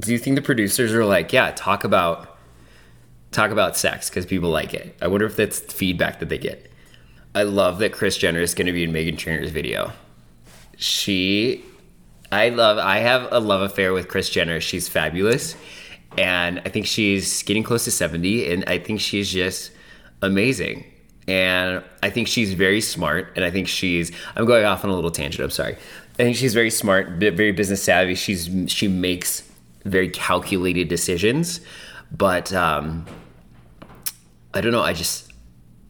Do 0.00 0.10
you 0.10 0.18
think 0.18 0.36
the 0.36 0.42
producers 0.42 0.92
are 0.92 1.04
like, 1.04 1.32
yeah, 1.32 1.52
talk 1.52 1.84
about 1.84 2.38
talk 3.30 3.50
about 3.50 3.76
sex 3.76 4.08
because 4.08 4.26
people 4.26 4.50
like 4.50 4.74
it? 4.74 4.96
I 5.00 5.06
wonder 5.06 5.26
if 5.26 5.36
that's 5.36 5.60
feedback 5.60 6.18
that 6.18 6.28
they 6.28 6.38
get. 6.38 6.70
I 7.36 7.42
love 7.42 7.80
that 7.80 7.92
Kris 7.92 8.16
Jenner 8.16 8.40
is 8.40 8.54
going 8.54 8.66
to 8.66 8.72
be 8.72 8.82
in 8.82 8.92
Meghan 8.92 9.18
Trainor's 9.18 9.50
video. 9.50 9.92
She, 10.78 11.62
I 12.32 12.48
love, 12.48 12.78
I 12.78 13.00
have 13.00 13.28
a 13.30 13.40
love 13.40 13.60
affair 13.60 13.92
with 13.92 14.08
Kris 14.08 14.30
Jenner. 14.30 14.58
She's 14.58 14.88
fabulous. 14.88 15.54
And 16.16 16.60
I 16.60 16.70
think 16.70 16.86
she's 16.86 17.42
getting 17.42 17.62
close 17.62 17.84
to 17.84 17.90
70. 17.90 18.50
And 18.50 18.64
I 18.66 18.78
think 18.78 19.00
she's 19.00 19.30
just 19.30 19.70
amazing. 20.22 20.86
And 21.28 21.84
I 22.02 22.08
think 22.08 22.26
she's 22.26 22.54
very 22.54 22.80
smart. 22.80 23.30
And 23.36 23.44
I 23.44 23.50
think 23.50 23.68
she's, 23.68 24.12
I'm 24.34 24.46
going 24.46 24.64
off 24.64 24.82
on 24.82 24.88
a 24.88 24.94
little 24.94 25.10
tangent. 25.10 25.44
I'm 25.44 25.50
sorry. 25.50 25.74
I 25.74 26.16
think 26.16 26.36
she's 26.36 26.54
very 26.54 26.70
smart, 26.70 27.18
very 27.18 27.52
business 27.52 27.82
savvy. 27.82 28.14
She's, 28.14 28.48
she 28.68 28.88
makes 28.88 29.42
very 29.84 30.08
calculated 30.08 30.88
decisions. 30.88 31.60
But, 32.10 32.50
um, 32.54 33.04
I 34.54 34.62
don't 34.62 34.72
know. 34.72 34.80
I 34.80 34.94
just, 34.94 35.34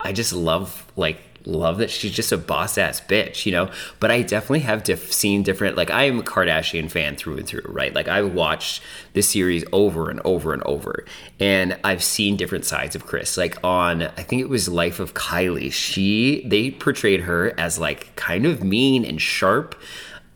I 0.00 0.12
just 0.12 0.32
love 0.32 0.84
like 0.96 1.20
love 1.46 1.78
that 1.78 1.90
she's 1.90 2.12
just 2.12 2.32
a 2.32 2.36
boss 2.36 2.76
ass 2.76 3.00
bitch, 3.00 3.46
you 3.46 3.52
know. 3.52 3.70
But 4.00 4.10
I 4.10 4.22
definitely 4.22 4.60
have 4.60 4.82
diff- 4.82 5.12
seen 5.12 5.42
different. 5.42 5.76
Like 5.76 5.90
I 5.90 6.04
am 6.04 6.18
a 6.18 6.22
Kardashian 6.22 6.90
fan 6.90 7.16
through 7.16 7.38
and 7.38 7.46
through, 7.46 7.62
right? 7.66 7.94
Like 7.94 8.08
I 8.08 8.22
watched 8.22 8.82
this 9.12 9.28
series 9.28 9.64
over 9.72 10.10
and 10.10 10.20
over 10.24 10.52
and 10.52 10.62
over, 10.64 11.04
and 11.40 11.78
I've 11.84 12.02
seen 12.02 12.36
different 12.36 12.64
sides 12.64 12.96
of 12.96 13.06
Kris. 13.06 13.36
Like 13.36 13.62
on, 13.64 14.02
I 14.02 14.22
think 14.22 14.42
it 14.42 14.48
was 14.48 14.68
Life 14.68 15.00
of 15.00 15.14
Kylie. 15.14 15.72
She 15.72 16.42
they 16.46 16.70
portrayed 16.70 17.20
her 17.20 17.58
as 17.58 17.78
like 17.78 18.14
kind 18.16 18.44
of 18.44 18.62
mean 18.62 19.04
and 19.04 19.20
sharp 19.20 19.74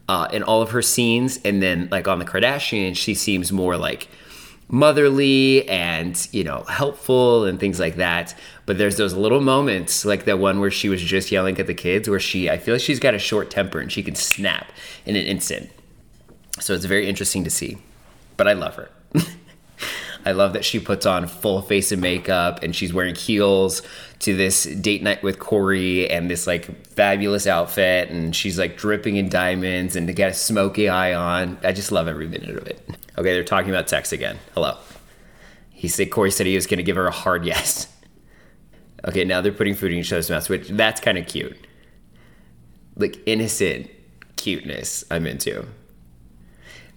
uh, 0.08 0.28
in 0.32 0.42
all 0.42 0.62
of 0.62 0.70
her 0.70 0.82
scenes, 0.82 1.38
and 1.44 1.62
then 1.62 1.88
like 1.90 2.08
on 2.08 2.18
the 2.18 2.24
Kardashians, 2.24 2.96
she 2.96 3.14
seems 3.14 3.52
more 3.52 3.76
like 3.76 4.08
motherly 4.70 5.68
and 5.68 6.28
you 6.30 6.44
know 6.44 6.62
helpful 6.62 7.44
and 7.44 7.58
things 7.58 7.78
like 7.80 7.96
that. 7.96 8.34
But 8.66 8.78
there's 8.78 8.96
those 8.96 9.14
little 9.14 9.40
moments 9.40 10.04
like 10.04 10.24
that 10.24 10.38
one 10.38 10.60
where 10.60 10.70
she 10.70 10.88
was 10.88 11.02
just 11.02 11.30
yelling 11.30 11.58
at 11.58 11.66
the 11.66 11.74
kids 11.74 12.08
where 12.08 12.20
she 12.20 12.48
i 12.48 12.56
feel 12.56 12.74
like 12.76 12.82
she's 12.82 13.00
got 13.00 13.14
a 13.14 13.18
short 13.18 13.50
temper 13.50 13.80
and 13.80 13.90
she 13.90 14.02
can 14.02 14.14
snap 14.14 14.72
in 15.04 15.16
an 15.16 15.26
instant. 15.26 15.70
So 16.60 16.74
it's 16.74 16.84
very 16.84 17.08
interesting 17.08 17.44
to 17.44 17.50
see. 17.50 17.78
But 18.36 18.48
i 18.48 18.52
love 18.52 18.76
her. 18.76 18.90
I 20.24 20.32
love 20.32 20.52
that 20.52 20.66
she 20.66 20.78
puts 20.78 21.06
on 21.06 21.26
full 21.26 21.62
face 21.62 21.92
of 21.92 21.98
makeup 21.98 22.62
and 22.62 22.76
she's 22.76 22.92
wearing 22.92 23.14
heels 23.14 23.80
to 24.18 24.36
this 24.36 24.64
date 24.64 25.02
night 25.02 25.22
with 25.22 25.38
corey 25.38 26.10
and 26.10 26.30
this 26.30 26.46
like 26.46 26.86
fabulous 26.88 27.46
outfit. 27.46 28.10
And 28.10 28.36
she's 28.36 28.58
like 28.58 28.76
dripping 28.76 29.16
in 29.16 29.30
diamonds 29.30 29.96
and 29.96 30.06
to 30.08 30.12
get 30.12 30.30
a 30.30 30.34
smoky 30.34 30.90
eye 30.90 31.14
on. 31.14 31.58
I 31.64 31.72
just 31.72 31.90
love 31.90 32.06
every 32.06 32.28
minute 32.28 32.54
of 32.54 32.66
it 32.66 32.86
Okay, 33.20 33.34
they're 33.34 33.44
talking 33.44 33.68
about 33.68 33.90
sex 33.90 34.12
again. 34.12 34.38
Hello. 34.54 34.78
He 35.68 35.88
said 35.88 36.10
Corey 36.10 36.30
said 36.30 36.46
he 36.46 36.54
was 36.54 36.66
going 36.66 36.78
to 36.78 36.82
give 36.82 36.96
her 36.96 37.06
a 37.06 37.10
hard 37.10 37.44
yes. 37.44 37.86
Okay, 39.06 39.24
now 39.24 39.42
they're 39.42 39.52
putting 39.52 39.74
food 39.74 39.92
in 39.92 39.98
each 39.98 40.10
other's 40.10 40.30
mouths, 40.30 40.48
which 40.48 40.68
that's 40.68 41.02
kind 41.02 41.18
of 41.18 41.26
cute. 41.26 41.66
Like 42.96 43.18
innocent 43.26 43.90
cuteness, 44.36 45.04
I'm 45.10 45.26
into. 45.26 45.66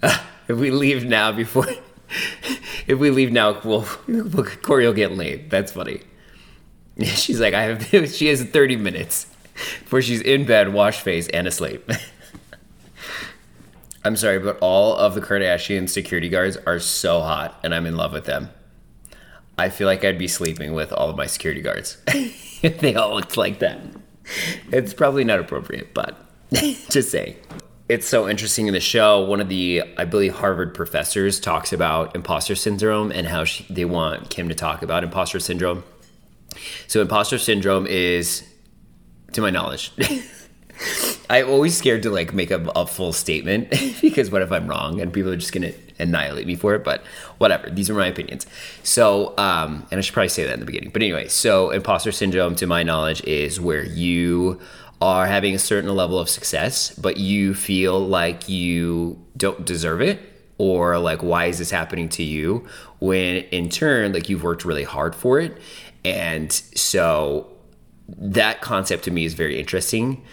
Uh, 0.01 0.17
if 0.47 0.57
we 0.57 0.71
leave 0.71 1.03
now 1.03 1.33
before, 1.33 1.67
if 2.87 2.97
we 2.97 3.09
leave 3.09 3.33
now, 3.33 3.59
we'll, 3.61 3.83
Corey 3.83 4.85
will 4.85 4.93
get 4.93 5.11
late. 5.11 5.49
That's 5.49 5.73
funny. 5.73 6.03
She's 7.03 7.41
like, 7.41 7.53
I 7.53 7.63
have. 7.63 8.13
She 8.13 8.27
has 8.27 8.41
30 8.41 8.77
minutes 8.77 9.27
before 9.81 10.01
she's 10.01 10.21
in 10.21 10.45
bed, 10.45 10.71
wash 10.71 11.01
face, 11.01 11.27
and 11.27 11.47
asleep. 11.47 11.91
I'm 14.05 14.15
sorry, 14.17 14.39
but 14.39 14.57
all 14.59 14.97
of 14.97 15.15
the 15.15 15.21
Kardashian 15.21 15.89
security 15.89 16.27
guards 16.27 16.57
are 16.67 16.79
so 16.79 17.21
hot, 17.21 17.57
and 17.63 17.73
I'm 17.73 17.85
in 17.85 17.95
love 17.95 18.11
with 18.11 18.25
them. 18.25 18.49
I 19.57 19.69
feel 19.69 19.87
like 19.87 20.03
I'd 20.03 20.17
be 20.17 20.27
sleeping 20.27 20.73
with 20.73 20.91
all 20.91 21.09
of 21.09 21.15
my 21.15 21.27
security 21.27 21.61
guards 21.61 21.97
if 22.07 22.79
they 22.79 22.95
all 22.95 23.13
looked 23.13 23.37
like 23.37 23.59
that. 23.59 23.79
It's 24.71 24.93
probably 24.93 25.23
not 25.23 25.39
appropriate, 25.39 25.93
but 25.93 26.17
just 26.51 27.11
saying. 27.11 27.35
It's 27.89 28.07
so 28.07 28.27
interesting 28.27 28.67
in 28.67 28.73
the 28.73 28.79
show. 28.79 29.23
One 29.23 29.41
of 29.41 29.49
the, 29.49 29.83
I 29.97 30.05
believe, 30.05 30.35
Harvard 30.35 30.73
professors 30.73 31.39
talks 31.39 31.71
about 31.71 32.15
imposter 32.15 32.55
syndrome 32.55 33.11
and 33.11 33.27
how 33.27 33.43
she, 33.43 33.65
they 33.69 33.85
want 33.85 34.29
Kim 34.29 34.49
to 34.49 34.55
talk 34.55 34.81
about 34.81 35.03
imposter 35.03 35.39
syndrome. 35.39 35.83
So, 36.87 37.01
imposter 37.01 37.37
syndrome 37.37 37.85
is, 37.85 38.43
to 39.33 39.41
my 39.41 39.49
knowledge, 39.49 39.91
I'm 41.29 41.49
always 41.49 41.77
scared 41.77 42.03
to 42.03 42.09
like 42.09 42.33
make 42.33 42.51
a, 42.51 42.61
a 42.75 42.85
full 42.85 43.13
statement 43.13 43.69
because 44.01 44.29
what 44.29 44.41
if 44.41 44.51
I'm 44.51 44.67
wrong 44.67 45.01
and 45.01 45.11
people 45.11 45.31
are 45.31 45.37
just 45.37 45.53
gonna 45.53 45.71
annihilate 45.99 46.47
me 46.47 46.55
for 46.55 46.75
it? 46.75 46.83
But 46.83 47.03
whatever, 47.37 47.69
these 47.69 47.89
are 47.89 47.93
my 47.93 48.07
opinions. 48.07 48.45
So, 48.83 49.33
um, 49.37 49.87
and 49.91 49.97
I 49.97 50.01
should 50.01 50.13
probably 50.13 50.29
say 50.29 50.43
that 50.43 50.53
in 50.53 50.59
the 50.59 50.65
beginning. 50.65 50.89
But 50.91 51.01
anyway, 51.01 51.27
so 51.27 51.71
imposter 51.71 52.11
syndrome, 52.11 52.55
to 52.55 52.67
my 52.67 52.83
knowledge, 52.83 53.23
is 53.23 53.59
where 53.59 53.83
you 53.83 54.59
are 55.01 55.25
having 55.25 55.53
a 55.53 55.59
certain 55.59 55.93
level 55.93 56.19
of 56.19 56.29
success, 56.29 56.91
but 56.95 57.17
you 57.17 57.53
feel 57.53 57.99
like 57.99 58.47
you 58.47 59.21
don't 59.35 59.65
deserve 59.65 60.01
it 60.01 60.19
or 60.57 60.97
like 60.97 61.21
why 61.21 61.45
is 61.45 61.57
this 61.57 61.71
happening 61.71 62.07
to 62.07 62.23
you 62.23 62.65
when 62.99 63.37
in 63.51 63.69
turn 63.69 64.13
like 64.13 64.29
you've 64.29 64.43
worked 64.43 64.63
really 64.63 64.83
hard 64.83 65.15
for 65.15 65.39
it 65.39 65.57
and 66.05 66.51
so 66.51 67.49
that 68.07 68.61
concept 68.61 69.03
to 69.03 69.11
me 69.11 69.25
is 69.25 69.33
very 69.33 69.59
interesting 69.59 70.23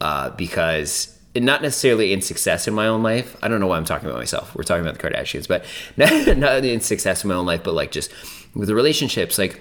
uh, 0.00 0.30
because 0.30 1.16
not 1.34 1.62
necessarily 1.62 2.12
in 2.12 2.22
success 2.22 2.66
in 2.66 2.74
my 2.74 2.86
own 2.86 3.02
life. 3.02 3.36
I 3.42 3.48
don't 3.48 3.60
know 3.60 3.66
why 3.66 3.76
I'm 3.76 3.84
talking 3.84 4.08
about 4.08 4.18
myself. 4.18 4.54
We're 4.54 4.62
talking 4.62 4.86
about 4.86 4.98
the 4.98 5.08
Kardashians, 5.08 5.46
but 5.46 5.64
not, 5.96 6.36
not 6.38 6.64
in 6.64 6.80
success 6.80 7.24
in 7.24 7.28
my 7.28 7.34
own 7.34 7.46
life, 7.46 7.62
but 7.62 7.74
like 7.74 7.90
just 7.90 8.10
with 8.54 8.68
the 8.68 8.74
relationships, 8.74 9.38
like 9.38 9.60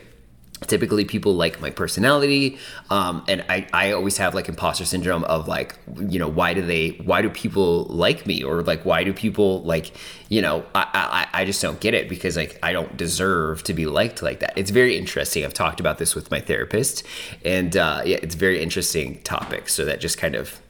typically 0.62 1.06
people 1.06 1.34
like 1.34 1.60
my 1.60 1.70
personality 1.70 2.58
um, 2.90 3.24
and 3.28 3.44
I, 3.50 3.68
I 3.74 3.92
always 3.92 4.18
have 4.18 4.34
like 4.34 4.48
imposter 4.48 4.86
syndrome 4.86 5.24
of 5.26 5.48
like 5.48 5.76
you 6.08 6.18
know 6.18 6.28
why 6.28 6.54
do 6.54 6.62
they 6.62 6.90
why 7.04 7.22
do 7.22 7.30
people 7.30 7.86
like 7.86 8.26
me? 8.26 8.44
Or 8.44 8.62
like 8.62 8.86
why 8.86 9.04
do 9.04 9.14
people 9.14 9.62
like 9.64 9.92
you 10.30 10.42
know 10.42 10.66
I, 10.74 11.28
I, 11.34 11.42
I 11.42 11.46
just 11.46 11.62
don't 11.62 11.80
get 11.80 11.94
it 11.94 12.10
because 12.10 12.38
like 12.38 12.58
i 12.64 12.72
don't 12.72 12.96
deserve 12.98 13.64
to 13.64 13.74
be 13.74 13.86
liked 13.86 14.22
like 14.22 14.40
that. 14.40 14.54
It's 14.58 14.72
very 14.72 14.98
interesting. 14.98 15.44
I've 15.44 15.54
talked 15.54 15.80
about 15.80 15.98
this 15.98 16.16
with 16.16 16.32
my 16.32 16.40
therapist 16.40 17.04
and 17.44 17.76
uh, 17.76 18.02
yeah 18.06 18.18
it's 18.22 18.36
very 18.36 18.62
interesting 18.62 19.22
topic. 19.24 19.70
So 19.70 19.86
that 19.86 20.00
just 20.00 20.18
kind 20.18 20.36
of 20.36 20.62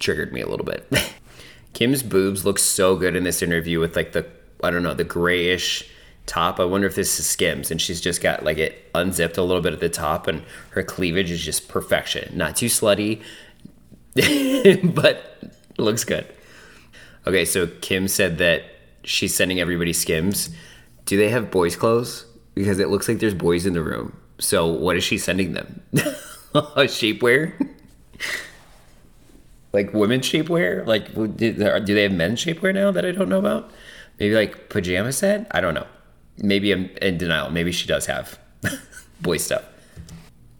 triggered 0.00 0.32
me 0.32 0.40
a 0.40 0.48
little 0.48 0.66
bit. 0.66 0.90
Kim's 1.72 2.02
boobs 2.02 2.44
look 2.44 2.58
so 2.58 2.96
good 2.96 3.16
in 3.16 3.24
this 3.24 3.42
interview 3.42 3.80
with 3.80 3.96
like 3.96 4.12
the 4.12 4.26
i 4.62 4.70
don't 4.70 4.82
know 4.82 4.94
the 4.94 5.04
grayish 5.04 5.88
top. 6.26 6.58
I 6.58 6.64
wonder 6.64 6.86
if 6.86 6.94
this 6.94 7.18
is 7.18 7.26
Skims, 7.26 7.70
and 7.70 7.80
she's 7.80 8.00
just 8.00 8.22
got 8.22 8.44
like 8.44 8.58
it 8.58 8.90
unzipped 8.94 9.36
a 9.36 9.42
little 9.42 9.62
bit 9.62 9.72
at 9.72 9.80
the 9.80 9.88
top, 9.88 10.26
and 10.26 10.42
her 10.70 10.82
cleavage 10.82 11.30
is 11.30 11.42
just 11.42 11.68
perfection. 11.68 12.36
Not 12.36 12.56
too 12.56 12.66
slutty, 12.66 13.22
but 14.94 15.38
looks 15.78 16.04
good. 16.04 16.26
Okay, 17.26 17.44
so 17.44 17.66
Kim 17.80 18.08
said 18.08 18.38
that 18.38 18.64
she's 19.02 19.34
sending 19.34 19.60
everybody 19.60 19.92
Skims. 19.92 20.50
Do 21.06 21.16
they 21.16 21.28
have 21.28 21.50
boys' 21.50 21.76
clothes? 21.76 22.26
Because 22.54 22.78
it 22.78 22.88
looks 22.88 23.08
like 23.08 23.18
there's 23.18 23.34
boys 23.34 23.66
in 23.66 23.72
the 23.72 23.82
room. 23.82 24.16
So 24.38 24.66
what 24.66 24.96
is 24.96 25.04
she 25.04 25.18
sending 25.18 25.52
them? 25.52 25.82
shapewear? 26.54 27.70
like 29.72 29.92
women's 29.92 30.26
shapewear? 30.30 30.86
Like 30.86 31.12
do 31.14 31.52
they 31.52 32.02
have 32.02 32.12
men's 32.12 32.44
shapewear 32.44 32.74
now 32.74 32.90
that 32.90 33.04
I 33.04 33.10
don't 33.10 33.28
know 33.28 33.38
about? 33.38 33.70
Maybe 34.18 34.34
like 34.34 34.68
pajama 34.70 35.12
set? 35.12 35.48
I 35.50 35.60
don't 35.60 35.74
know 35.74 35.86
maybe 36.38 36.72
I'm 36.72 36.86
in 37.00 37.18
denial. 37.18 37.50
Maybe 37.50 37.72
she 37.72 37.86
does 37.86 38.06
have 38.06 38.38
boy 39.20 39.38
stuff. 39.38 39.64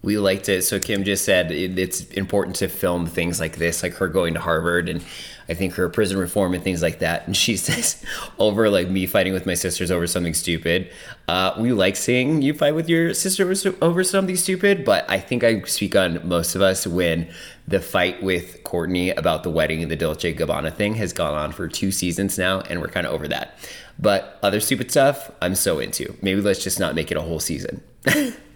we 0.02 0.18
like 0.18 0.42
to 0.42 0.60
so 0.60 0.78
kim 0.78 1.02
just 1.02 1.24
said 1.24 1.50
it, 1.50 1.78
it's 1.78 2.04
important 2.10 2.54
to 2.56 2.68
film 2.68 3.06
things 3.06 3.40
like 3.40 3.56
this 3.56 3.82
like 3.82 3.94
her 3.94 4.06
going 4.06 4.34
to 4.34 4.40
harvard 4.40 4.86
and 4.88 5.02
i 5.48 5.54
think 5.54 5.74
her 5.74 5.88
prison 5.88 6.18
reform 6.18 6.52
and 6.52 6.62
things 6.62 6.82
like 6.82 6.98
that 6.98 7.26
and 7.26 7.34
she 7.36 7.56
says 7.68 8.04
over 8.38 8.68
like 8.68 8.88
me 8.88 9.06
fighting 9.06 9.32
with 9.32 9.46
my 9.46 9.54
sisters 9.54 9.90
over 9.90 10.06
something 10.06 10.34
stupid 10.34 10.90
uh, 11.26 11.54
we 11.58 11.72
like 11.72 11.96
seeing 11.96 12.42
you 12.42 12.52
fight 12.52 12.74
with 12.74 12.86
your 12.86 13.14
sister 13.14 13.50
over 13.80 14.04
something 14.04 14.36
stupid 14.36 14.84
but 14.84 15.10
i 15.10 15.18
think 15.18 15.42
i 15.42 15.62
speak 15.62 15.96
on 15.96 16.26
most 16.28 16.54
of 16.54 16.60
us 16.60 16.86
when 16.86 17.26
the 17.66 17.80
fight 17.80 18.22
with 18.22 18.62
Kourtney 18.64 19.16
about 19.16 19.42
the 19.42 19.50
wedding 19.50 19.82
and 19.82 19.90
the 19.90 19.96
dolce 19.96 20.34
gabbana 20.34 20.74
thing 20.74 20.94
has 20.94 21.12
gone 21.12 21.34
on 21.34 21.52
for 21.52 21.66
two 21.66 21.90
seasons 21.90 22.36
now 22.38 22.60
and 22.60 22.80
we're 22.80 22.88
kind 22.88 23.06
of 23.06 23.12
over 23.12 23.26
that 23.28 23.58
but 23.98 24.38
other 24.42 24.60
stupid 24.60 24.90
stuff 24.90 25.30
i'm 25.40 25.54
so 25.54 25.78
into 25.78 26.14
maybe 26.20 26.40
let's 26.40 26.62
just 26.62 26.78
not 26.78 26.94
make 26.94 27.10
it 27.10 27.16
a 27.16 27.22
whole 27.22 27.40
season 27.40 27.82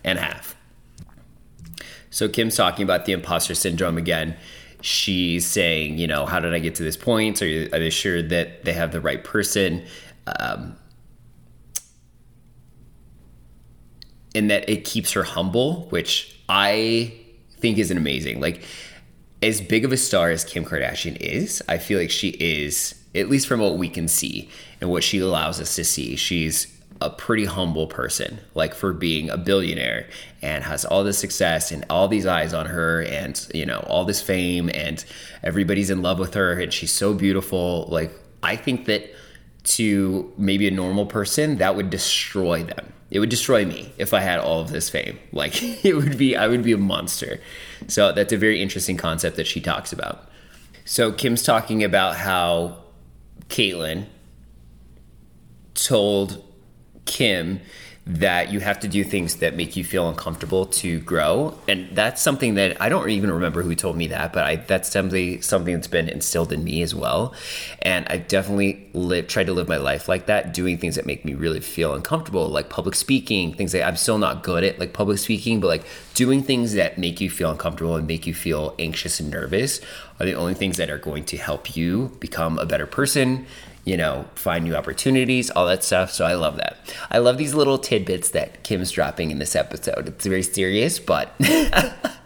and 0.05 0.19
a 0.19 0.23
half 0.23 0.59
so 2.11 2.29
Kim's 2.29 2.57
talking 2.57 2.83
about 2.83 3.05
the 3.05 3.13
imposter 3.13 3.55
syndrome 3.55 3.99
again. 3.99 4.37
She's 4.81 5.47
saying, 5.47 5.99
you 5.99 6.07
know, 6.07 6.27
how 6.27 6.41
did 6.41 6.55
I 6.55 6.59
get 6.59 6.75
to 6.77 6.83
this 6.83 6.97
point? 6.97 7.43
Are, 7.43 7.47
you, 7.47 7.69
are 7.73 7.79
they 7.79 7.91
sure 7.91 8.23
that 8.23 8.65
they 8.65 8.73
have 8.73 8.93
the 8.93 9.01
right 9.01 9.23
person? 9.23 9.85
Um, 10.27 10.77
and 14.35 14.51
that 14.51 14.69
it 14.69 14.85
keeps 14.85 15.13
her 15.13 15.25
humble, 15.25 15.89
which 15.91 16.39
I 16.49 17.13
think 17.59 17.79
is 17.79 17.91
an 17.91 17.97
amazing. 17.97 18.41
Like, 18.41 18.63
as 19.43 19.61
big 19.61 19.85
of 19.85 19.93
a 19.93 19.97
star 19.97 20.31
as 20.31 20.45
Kim 20.45 20.65
Kardashian 20.65 21.17
is, 21.21 21.63
I 21.69 21.79
feel 21.79 21.99
like 21.99 22.11
she 22.11 22.31
is, 22.31 22.95
at 23.15 23.29
least 23.29 23.47
from 23.47 23.61
what 23.61 23.79
we 23.79 23.89
can 23.89 24.09
see 24.09 24.49
and 24.81 24.91
what 24.91 25.05
she 25.05 25.19
allows 25.19 25.61
us 25.61 25.77
to 25.77 25.85
see, 25.85 26.17
she's 26.17 26.67
a 27.01 27.11
pretty 27.11 27.45
humble 27.45 27.87
person, 27.87 28.41
like 28.55 28.75
for 28.75 28.93
being 28.93 29.31
a 29.31 29.37
billionaire 29.37 30.09
and 30.43 30.65
has 30.65 30.85
all 30.85 31.05
this 31.05 31.19
success 31.19 31.71
and 31.71 31.85
all 31.89 32.09
these 32.09 32.27
eyes 32.27 32.53
on 32.53 32.67
her 32.67 33.03
and, 33.03 33.47
you 33.55 33.65
know, 33.65 33.79
all 33.87 34.05
this 34.05 34.21
fame 34.21 34.69
and 34.75 35.05
everybody's 35.45 35.91
in 35.91 36.03
love 36.03 36.19
with 36.19 36.35
her 36.35 36.59
and 36.59 36.73
she's 36.73 36.91
so 36.91 37.15
beautiful. 37.15 37.87
Like, 37.89 38.11
I 38.43 38.57
think 38.57 38.87
that 38.87 39.09
to 39.65 40.33
maybe 40.37 40.67
a 40.67 40.71
normal 40.71 41.07
person, 41.07 41.59
that 41.59 41.77
would 41.77 41.91
destroy 41.91 42.63
them. 42.63 42.93
It 43.11 43.21
would 43.21 43.29
destroy 43.31 43.65
me 43.65 43.93
if 43.97 44.13
I 44.13 44.21
had 44.21 44.39
all 44.39 44.61
of 44.61 44.71
this 44.71 44.91
fame. 44.91 45.19
Like, 45.33 45.63
it 45.85 45.95
would 45.95 46.19
be, 46.19 46.37
I 46.37 46.49
would 46.49 46.63
be 46.63 46.73
a 46.73 46.79
monster. 46.79 47.41
So, 47.87 48.13
that's 48.13 48.33
a 48.33 48.37
very 48.37 48.63
interesting 48.63 48.97
concept 48.97 49.37
that 49.37 49.47
she 49.47 49.61
talks 49.61 49.93
about. 49.93 50.29
So, 50.85 51.13
Kim's 51.13 51.43
talking 51.43 51.85
about 51.85 52.17
how 52.17 52.79
Caitlyn 53.49 54.07
told 55.75 56.45
Kim 57.05 57.61
that 58.09 58.51
you 58.51 58.59
have 58.61 58.81
to 58.81 58.89
do 58.89 59.05
things 59.05 59.37
that 59.37 59.55
make 59.55 59.77
you 59.77 59.85
feel 59.85 60.09
uncomfortable 60.09 60.65
to 60.65 60.99
grow. 61.01 61.59
And 61.69 61.95
that's 61.95 62.23
something 62.23 62.55
that 62.55 62.81
i 62.81 62.89
don't 62.89 63.11
even 63.11 63.31
remember 63.31 63.63
who 63.63 63.75
told 63.75 63.97
me 63.97 64.07
that 64.09 64.33
but 64.33 64.45
I, 64.45 64.57
that's 64.57 64.91
definitely 64.91 65.43
something 65.43 65.75
that's 65.75 65.89
been 65.89 66.09
instilled 66.09 66.51
in 66.51 66.65
me 66.65 66.81
as 66.81 66.95
well. 66.95 67.35
And 67.83 68.07
i 68.09 68.17
definitely 68.17 68.89
live, 68.95 69.29
tried 69.29 69.47
to 69.47 69.53
live 69.53 69.69
my 69.69 69.77
life 69.77 70.09
like 70.09 70.27
that 70.27 70.55
doing 70.55 70.79
things 70.79 70.97
that 70.97 71.05
make 71.05 71.25
me 71.25 71.35
really 71.35 71.61
feel 71.61 71.95
uncomfortable 71.95 72.49
like 72.49 72.71
public 72.71 72.95
speaking 72.95 73.53
things 73.53 73.73
that 73.73 73.87
i'm 73.87 73.97
still 73.97 74.19
not 74.19 74.43
good 74.43 74.65
at 74.65 74.79
like 74.79 74.95
public 74.95 75.19
speaking 75.19 75.61
but 75.61 75.67
like 75.67 75.85
doing 76.15 76.43
things 76.43 76.73
that 76.73 76.97
make 76.97 77.21
you 77.21 77.29
feel 77.29 77.51
uncomfortable 77.51 77.97
and 77.97 78.07
make 78.07 78.27
you 78.27 78.33
feel 78.33 78.75
anxious 78.79 79.21
and 79.21 79.31
nervous 79.31 79.81
are 80.19 80.27
the 80.27 80.35
only 80.35 80.55
things 80.55 80.79
that 80.79 80.89
are 80.91 80.99
going 80.99 81.25
to 81.25 81.37
help 81.37 81.77
you 81.77 82.17
become 82.21 82.59
a 82.59 82.67
better 82.67 82.87
person 82.87 83.47
you 83.89 83.97
know, 83.97 84.27
find 84.35 84.65
new 84.65 84.77
opportunities, 84.77 85.51
all 85.51 85.67
that 85.67 85.83
stuff. 85.83 86.13
So 86.13 86.27
I 86.27 86.35
love 86.35 86.57
that. 86.57 86.77
I 87.11 87.19
love 87.19 87.39
these 87.39 87.55
little 87.55 87.79
tidbits 87.79 88.29
that 88.31 88.63
Kim's 88.63 88.91
dropping 88.91 89.31
in 89.31 89.39
this 89.39 89.57
episode. 89.57 90.09
It's 90.09 90.27
very 90.27 90.43
serious, 90.43 90.99
but 90.99 91.35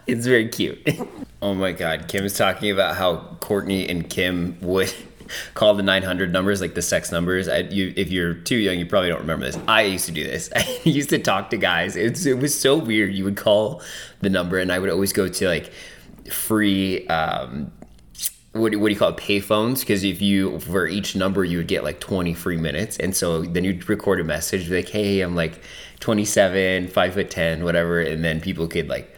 it's 0.05 0.25
very 0.25 0.49
cute. 0.49 0.85
oh 1.41 1.53
my 1.53 1.71
God. 1.71 2.09
Kim's 2.09 2.37
talking 2.37 2.69
about 2.69 2.97
how 2.97 3.37
Kourtney 3.39 3.89
and 3.89 4.09
Kim 4.09 4.57
would 4.59 4.93
call 5.53 5.73
the 5.73 5.83
900 5.83 6.33
numbers 6.33 6.59
like 6.59 6.75
the 6.75 6.81
sex 6.81 7.13
numbers. 7.13 7.47
I, 7.47 7.59
you, 7.59 7.93
if 7.95 8.11
you're 8.11 8.33
too 8.33 8.57
young, 8.57 8.77
you 8.77 8.85
probably 8.85 9.07
don't 9.07 9.21
remember 9.21 9.45
this. 9.45 9.57
I 9.65 9.83
used 9.83 10.05
to 10.07 10.11
do 10.11 10.25
this. 10.25 10.49
I 10.53 10.81
used 10.83 11.11
to 11.11 11.19
talk 11.19 11.49
to 11.51 11.57
guys. 11.57 11.95
It's, 11.95 12.25
it 12.25 12.39
was 12.39 12.59
so 12.59 12.75
weird. 12.75 13.13
You 13.13 13.23
would 13.23 13.37
call 13.37 13.81
the 14.19 14.29
number, 14.29 14.57
and 14.57 14.69
I 14.69 14.79
would 14.79 14.89
always 14.89 15.13
go 15.13 15.29
to 15.29 15.47
like 15.47 15.71
free 16.29 17.07
um, 17.07 17.71
what, 18.53 18.75
what 18.75 18.87
do 18.87 18.93
you 18.93 18.99
call 18.99 19.09
it 19.09 19.17
payphones? 19.17 19.79
Because 19.79 20.03
if 20.03 20.21
you 20.21 20.59
for 20.59 20.87
each 20.87 21.15
number 21.15 21.43
you 21.43 21.57
would 21.57 21.67
get 21.67 21.83
like 21.83 21.99
20 21.99 22.33
free 22.33 22.57
minutes. 22.57 22.97
And 22.97 23.15
so 23.15 23.41
then 23.41 23.63
you'd 23.63 23.89
record 23.89 24.19
a 24.19 24.23
message 24.23 24.69
like 24.69 24.89
hey 24.89 25.21
i'm 25.21 25.35
like 25.35 25.59
27 25.99 26.87
5 26.87 27.13
foot 27.13 27.29
10 27.29 27.63
whatever. 27.63 27.99
And 27.99 28.23
then 28.23 28.39
people 28.39 28.67
could 28.67 28.87
like 28.87 29.15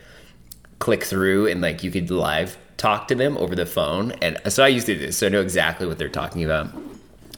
click 0.79 1.03
through 1.03 1.47
and 1.47 1.61
like 1.61 1.83
you 1.83 1.91
could 1.91 2.09
live 2.09 2.57
talk 2.77 3.07
to 3.09 3.15
them 3.15 3.37
over 3.37 3.55
the 3.55 3.65
phone. 3.65 4.11
And 4.21 4.39
so 4.47 4.63
i 4.63 4.69
used 4.69 4.85
to 4.87 4.95
do 4.95 5.05
this. 5.05 5.17
So 5.17 5.27
i 5.27 5.29
know 5.29 5.41
exactly 5.41 5.85
what 5.85 5.97
they're 5.97 6.09
talking 6.09 6.43
about. 6.43 6.69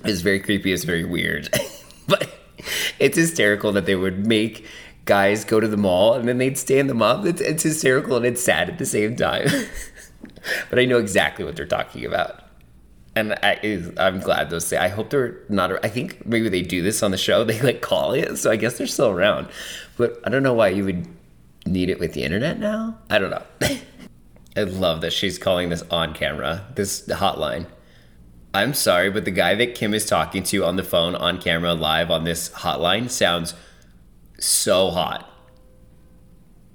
It's 0.05 0.21
very 0.21 0.39
creepy. 0.39 0.71
It's 0.71 0.83
very 0.83 1.03
weird. 1.03 1.49
But 2.09 2.29
it's 2.99 3.17
hysterical 3.17 3.73
that 3.73 3.85
they 3.85 3.95
would 3.95 4.25
make 4.25 4.65
guys 5.03 5.43
go 5.43 5.59
to 5.59 5.67
the 5.67 5.75
mall 5.75 6.13
and 6.13 6.25
then 6.25 6.37
they'd 6.37 6.57
stand 6.57 6.89
them 6.89 7.01
up. 7.01 7.25
It's, 7.25 7.41
it's 7.41 7.63
hysterical 7.63 8.15
and 8.15 8.25
it's 8.25 8.41
sad 8.41 8.69
at 8.69 8.77
the 8.77 8.85
same 8.85 9.17
time 9.17 9.49
but 10.69 10.79
I 10.79 10.85
know 10.85 10.97
exactly 10.97 11.45
what 11.45 11.55
they're 11.55 11.65
talking 11.65 12.05
about. 12.05 12.43
And 13.15 13.33
I, 13.41 13.59
am 13.97 14.19
glad 14.19 14.51
those 14.51 14.67
say. 14.67 14.77
I 14.77 14.89
hope 14.89 15.09
they're 15.09 15.39
not. 15.49 15.83
I 15.83 15.89
think 15.89 16.23
maybe 16.27 16.49
they 16.49 16.61
do 16.61 16.83
this 16.83 17.01
on 17.01 17.11
the 17.11 17.17
show. 17.17 17.43
They 17.45 17.59
like 17.61 17.81
call 17.81 18.13
it, 18.13 18.37
so 18.37 18.51
I 18.51 18.57
guess 18.57 18.77
they're 18.77 18.85
still 18.85 19.09
around. 19.09 19.47
But 19.97 20.19
I 20.23 20.29
don't 20.29 20.43
know 20.43 20.53
why 20.53 20.69
you 20.69 20.85
would 20.85 21.07
need 21.65 21.89
it 21.89 21.99
with 21.99 22.13
the 22.13 22.23
internet 22.23 22.59
now. 22.59 22.97
I 23.09 23.17
don't 23.17 23.31
know. 23.31 23.43
I 24.55 24.63
love 24.63 25.01
that 25.01 25.13
she's 25.13 25.37
calling 25.37 25.69
this 25.69 25.83
on 25.89 26.13
camera, 26.13 26.65
this 26.75 27.07
hotline. 27.07 27.67
I'm 28.53 28.73
sorry, 28.73 29.11
but 29.11 29.25
the 29.25 29.31
guy 29.31 29.53
that 29.55 29.75
Kim 29.75 29.93
is 29.93 30.05
talking 30.05 30.41
to 30.43 30.63
on 30.65 30.77
the 30.77 30.83
phone, 30.83 31.15
on 31.15 31.39
camera, 31.39 31.73
live 31.73 32.09
on 32.09 32.23
this 32.23 32.49
hotline 32.49 33.09
sounds 33.09 33.53
so 34.39 34.89
hot. 34.89 35.29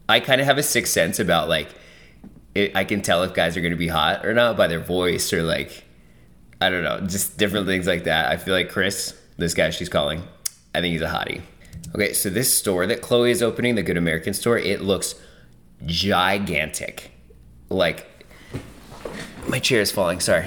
I 0.09 0.21
kind 0.21 0.41
of 0.41 0.47
have 0.47 0.59
a 0.59 0.63
sixth 0.63 0.93
sense 0.93 1.19
about 1.19 1.49
like 1.49 1.71
it, 2.55 2.77
I 2.77 2.85
can 2.85 3.03
tell 3.03 3.23
if 3.23 3.35
guys 3.35 3.57
are 3.57 3.61
going 3.61 3.73
to 3.73 3.79
be 3.79 3.88
hot 3.88 4.25
or 4.27 4.35
not 4.35 4.57
by 4.57 4.67
their 4.67 4.81
voice 4.81 5.33
or 5.33 5.43
like 5.43 5.85
I 6.61 6.71
don't 6.71 6.85
know, 6.85 7.01
just 7.01 7.38
different 7.38 7.67
things 7.67 7.87
like 7.88 8.05
that. 8.05 8.31
I 8.31 8.37
feel 8.37 8.55
like 8.55 8.71
Chris, 8.71 9.19
this 9.37 9.53
guy 9.53 9.71
she's 9.71 9.88
calling, 9.88 10.23
I 10.75 10.81
think 10.81 10.93
he's 10.93 11.03
a 11.03 11.09
hottie. 11.09 11.41
Okay, 11.95 12.12
so 12.12 12.31
this 12.31 12.57
store 12.57 12.87
that 12.87 13.03
Khloe 13.03 13.31
is 13.31 13.43
opening, 13.43 13.75
the 13.75 13.83
Good 13.83 13.97
American 13.97 14.33
store, 14.33 14.59
it 14.59 14.81
looks 14.81 15.17
gigantic. 15.87 17.11
Like 17.69 18.07
my 19.49 19.59
chair 19.59 19.81
is 19.81 19.91
falling. 19.91 20.21
Sorry. 20.21 20.47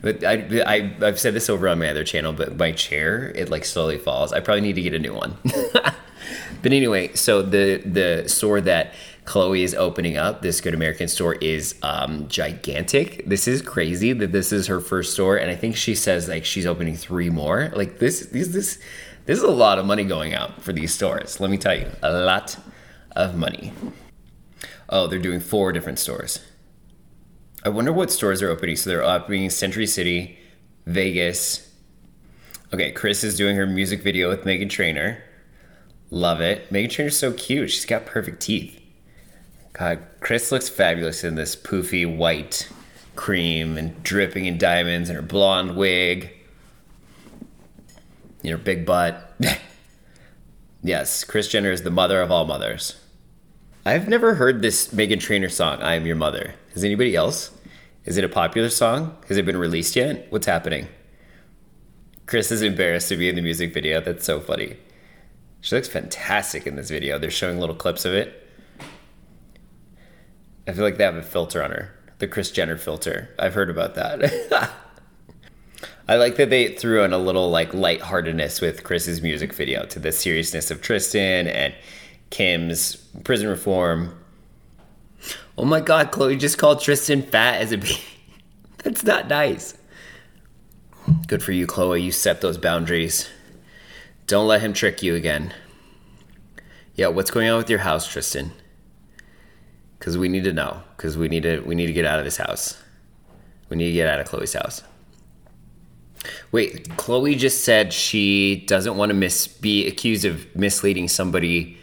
But 0.00 0.24
I, 0.24 0.62
I 0.66 0.94
I've 1.02 1.20
said 1.20 1.34
this 1.34 1.50
over 1.50 1.68
on 1.68 1.78
my 1.78 1.88
other 1.88 2.04
channel, 2.04 2.32
but 2.32 2.56
my 2.56 2.72
chair 2.72 3.30
it 3.34 3.50
like 3.50 3.64
slowly 3.64 3.98
falls. 3.98 4.32
I 4.32 4.40
probably 4.40 4.62
need 4.62 4.74
to 4.74 4.82
get 4.82 4.94
a 4.94 4.98
new 4.98 5.14
one. 5.14 5.36
but 5.44 6.72
anyway, 6.72 7.12
so 7.14 7.42
the 7.42 7.78
the 7.84 8.28
store 8.28 8.60
that 8.62 8.94
Khloé 9.24 9.60
is 9.60 9.74
opening 9.74 10.16
up. 10.16 10.42
This 10.42 10.60
Good 10.60 10.74
American 10.74 11.08
store 11.08 11.34
is 11.36 11.76
um, 11.82 12.28
gigantic. 12.28 13.24
This 13.26 13.48
is 13.48 13.62
crazy 13.62 14.12
that 14.12 14.32
this 14.32 14.52
is 14.52 14.66
her 14.66 14.80
first 14.80 15.14
store, 15.14 15.36
and 15.36 15.50
I 15.50 15.56
think 15.56 15.76
she 15.76 15.94
says 15.94 16.28
like 16.28 16.44
she's 16.44 16.66
opening 16.66 16.96
three 16.96 17.30
more. 17.30 17.72
Like 17.74 17.98
this, 17.98 18.26
this, 18.26 18.48
this, 18.48 18.78
this 19.24 19.38
is 19.38 19.42
a 19.42 19.50
lot 19.50 19.78
of 19.78 19.86
money 19.86 20.04
going 20.04 20.34
out 20.34 20.62
for 20.62 20.72
these 20.72 20.92
stores. 20.92 21.40
Let 21.40 21.50
me 21.50 21.56
tell 21.56 21.74
you, 21.74 21.88
a 22.02 22.12
lot 22.12 22.58
of 23.16 23.34
money. 23.34 23.72
Oh, 24.90 25.06
they're 25.06 25.18
doing 25.18 25.40
four 25.40 25.72
different 25.72 25.98
stores. 25.98 26.40
I 27.64 27.70
wonder 27.70 27.92
what 27.92 28.12
stores 28.12 28.42
are 28.42 28.50
opening. 28.50 28.76
So 28.76 28.90
they're 28.90 29.02
opening 29.02 29.48
Century 29.48 29.86
City, 29.86 30.38
Vegas. 30.84 31.70
Okay, 32.74 32.92
Kris 32.92 33.24
is 33.24 33.36
doing 33.36 33.56
her 33.56 33.66
music 33.66 34.02
video 34.02 34.28
with 34.28 34.44
Meghan 34.44 34.68
Trainor. 34.68 35.22
Love 36.10 36.42
it. 36.42 36.70
Meghan 36.70 36.90
Trainor's 36.90 37.16
so 37.16 37.32
cute. 37.32 37.70
She's 37.70 37.86
got 37.86 38.04
perfect 38.04 38.42
teeth. 38.42 38.83
God, 39.74 40.06
Kris 40.20 40.52
looks 40.52 40.68
fabulous 40.68 41.24
in 41.24 41.34
this 41.34 41.56
poofy 41.56 42.06
white 42.16 42.68
cream 43.16 43.76
and 43.76 44.00
dripping 44.04 44.46
in 44.46 44.56
diamonds 44.56 45.08
and 45.08 45.16
her 45.16 45.22
blonde 45.22 45.74
wig. 45.74 46.30
You 48.42 48.52
know, 48.52 48.56
big 48.56 48.86
butt. 48.86 49.34
yes, 50.82 51.24
Kris 51.24 51.48
Jenner 51.48 51.72
is 51.72 51.82
the 51.82 51.90
mother 51.90 52.22
of 52.22 52.30
all 52.30 52.46
mothers. 52.46 53.00
I've 53.84 54.08
never 54.08 54.34
heard 54.34 54.62
this 54.62 54.88
Meghan 54.94 55.18
Trainor 55.18 55.48
song, 55.48 55.82
I 55.82 55.96
Am 55.96 56.06
Your 56.06 56.16
Mother. 56.16 56.54
Has 56.72 56.84
anybody 56.84 57.16
else? 57.16 57.50
Is 58.04 58.16
it 58.16 58.24
a 58.24 58.28
popular 58.28 58.70
song? 58.70 59.16
Has 59.28 59.38
it 59.38 59.44
been 59.44 59.56
released 59.56 59.96
yet? 59.96 60.26
What's 60.30 60.46
happening? 60.46 60.86
Kris 62.26 62.52
is 62.52 62.62
embarrassed 62.62 63.08
to 63.08 63.16
be 63.16 63.28
in 63.28 63.34
the 63.34 63.42
music 63.42 63.74
video. 63.74 64.00
That's 64.00 64.24
so 64.24 64.40
funny. 64.40 64.76
She 65.62 65.74
looks 65.74 65.88
fantastic 65.88 66.64
in 66.64 66.76
this 66.76 66.90
video. 66.90 67.18
They're 67.18 67.30
showing 67.30 67.58
little 67.58 67.74
clips 67.74 68.04
of 68.04 68.14
it. 68.14 68.43
I 70.66 70.72
feel 70.72 70.84
like 70.84 70.96
they 70.96 71.04
have 71.04 71.16
a 71.16 71.22
filter 71.22 71.62
on 71.62 71.70
her, 71.70 71.94
the 72.18 72.28
Kris 72.28 72.50
Jenner 72.50 72.76
filter. 72.76 73.30
I've 73.38 73.54
heard 73.54 73.70
about 73.70 73.94
that. 73.96 74.70
I 76.08 76.16
like 76.16 76.36
that 76.36 76.50
they 76.50 76.74
threw 76.74 77.02
in 77.02 77.12
a 77.12 77.18
little 77.18 77.50
like 77.50 77.72
lightheartedness 77.72 78.60
with 78.60 78.82
Kris's 78.82 79.22
music 79.22 79.54
video 79.54 79.86
to 79.86 79.98
the 79.98 80.12
seriousness 80.12 80.70
of 80.70 80.82
Tristan 80.82 81.46
and 81.46 81.74
Kim's 82.30 82.96
prison 83.24 83.48
reform. 83.48 84.18
Oh 85.56 85.64
my 85.64 85.80
god, 85.80 86.12
Khloe 86.12 86.38
just 86.38 86.58
called 86.58 86.80
Tristan 86.80 87.22
fat 87.22 87.60
as 87.60 87.72
a 87.72 87.78
baby. 87.78 88.00
That's 88.78 89.04
not 89.04 89.28
nice. 89.28 89.78
Good 91.26 91.42
for 91.42 91.52
you, 91.52 91.66
Khloe. 91.66 92.02
You 92.02 92.12
set 92.12 92.40
those 92.40 92.58
boundaries. 92.58 93.28
Don't 94.26 94.48
let 94.48 94.60
him 94.60 94.72
trick 94.72 95.02
you 95.02 95.14
again. 95.14 95.54
Yeah, 96.94 97.08
what's 97.08 97.30
going 97.30 97.48
on 97.48 97.58
with 97.58 97.70
your 97.70 97.80
house, 97.80 98.06
Tristan? 98.06 98.52
Because 99.98 100.18
we 100.18 100.28
need 100.28 100.44
to 100.44 100.52
know. 100.52 100.82
Because 100.96 101.16
we 101.16 101.28
need 101.28 101.42
to 101.44 101.60
we 101.60 101.74
need 101.74 101.86
to 101.86 101.92
get 101.92 102.04
out 102.04 102.18
of 102.18 102.24
this 102.24 102.36
house. 102.36 102.80
We 103.68 103.76
need 103.76 103.86
to 103.86 103.92
get 103.92 104.08
out 104.08 104.20
of 104.20 104.28
Khloe's 104.28 104.52
house. 104.52 104.82
Wait, 106.52 106.88
Khloe 106.90 107.36
just 107.36 107.64
said 107.64 107.92
she 107.92 108.64
doesn't 108.66 108.96
want 108.96 109.10
to 109.10 109.14
miss 109.14 109.46
be 109.46 109.86
accused 109.86 110.24
of 110.24 110.54
misleading 110.54 111.08
somebody 111.08 111.78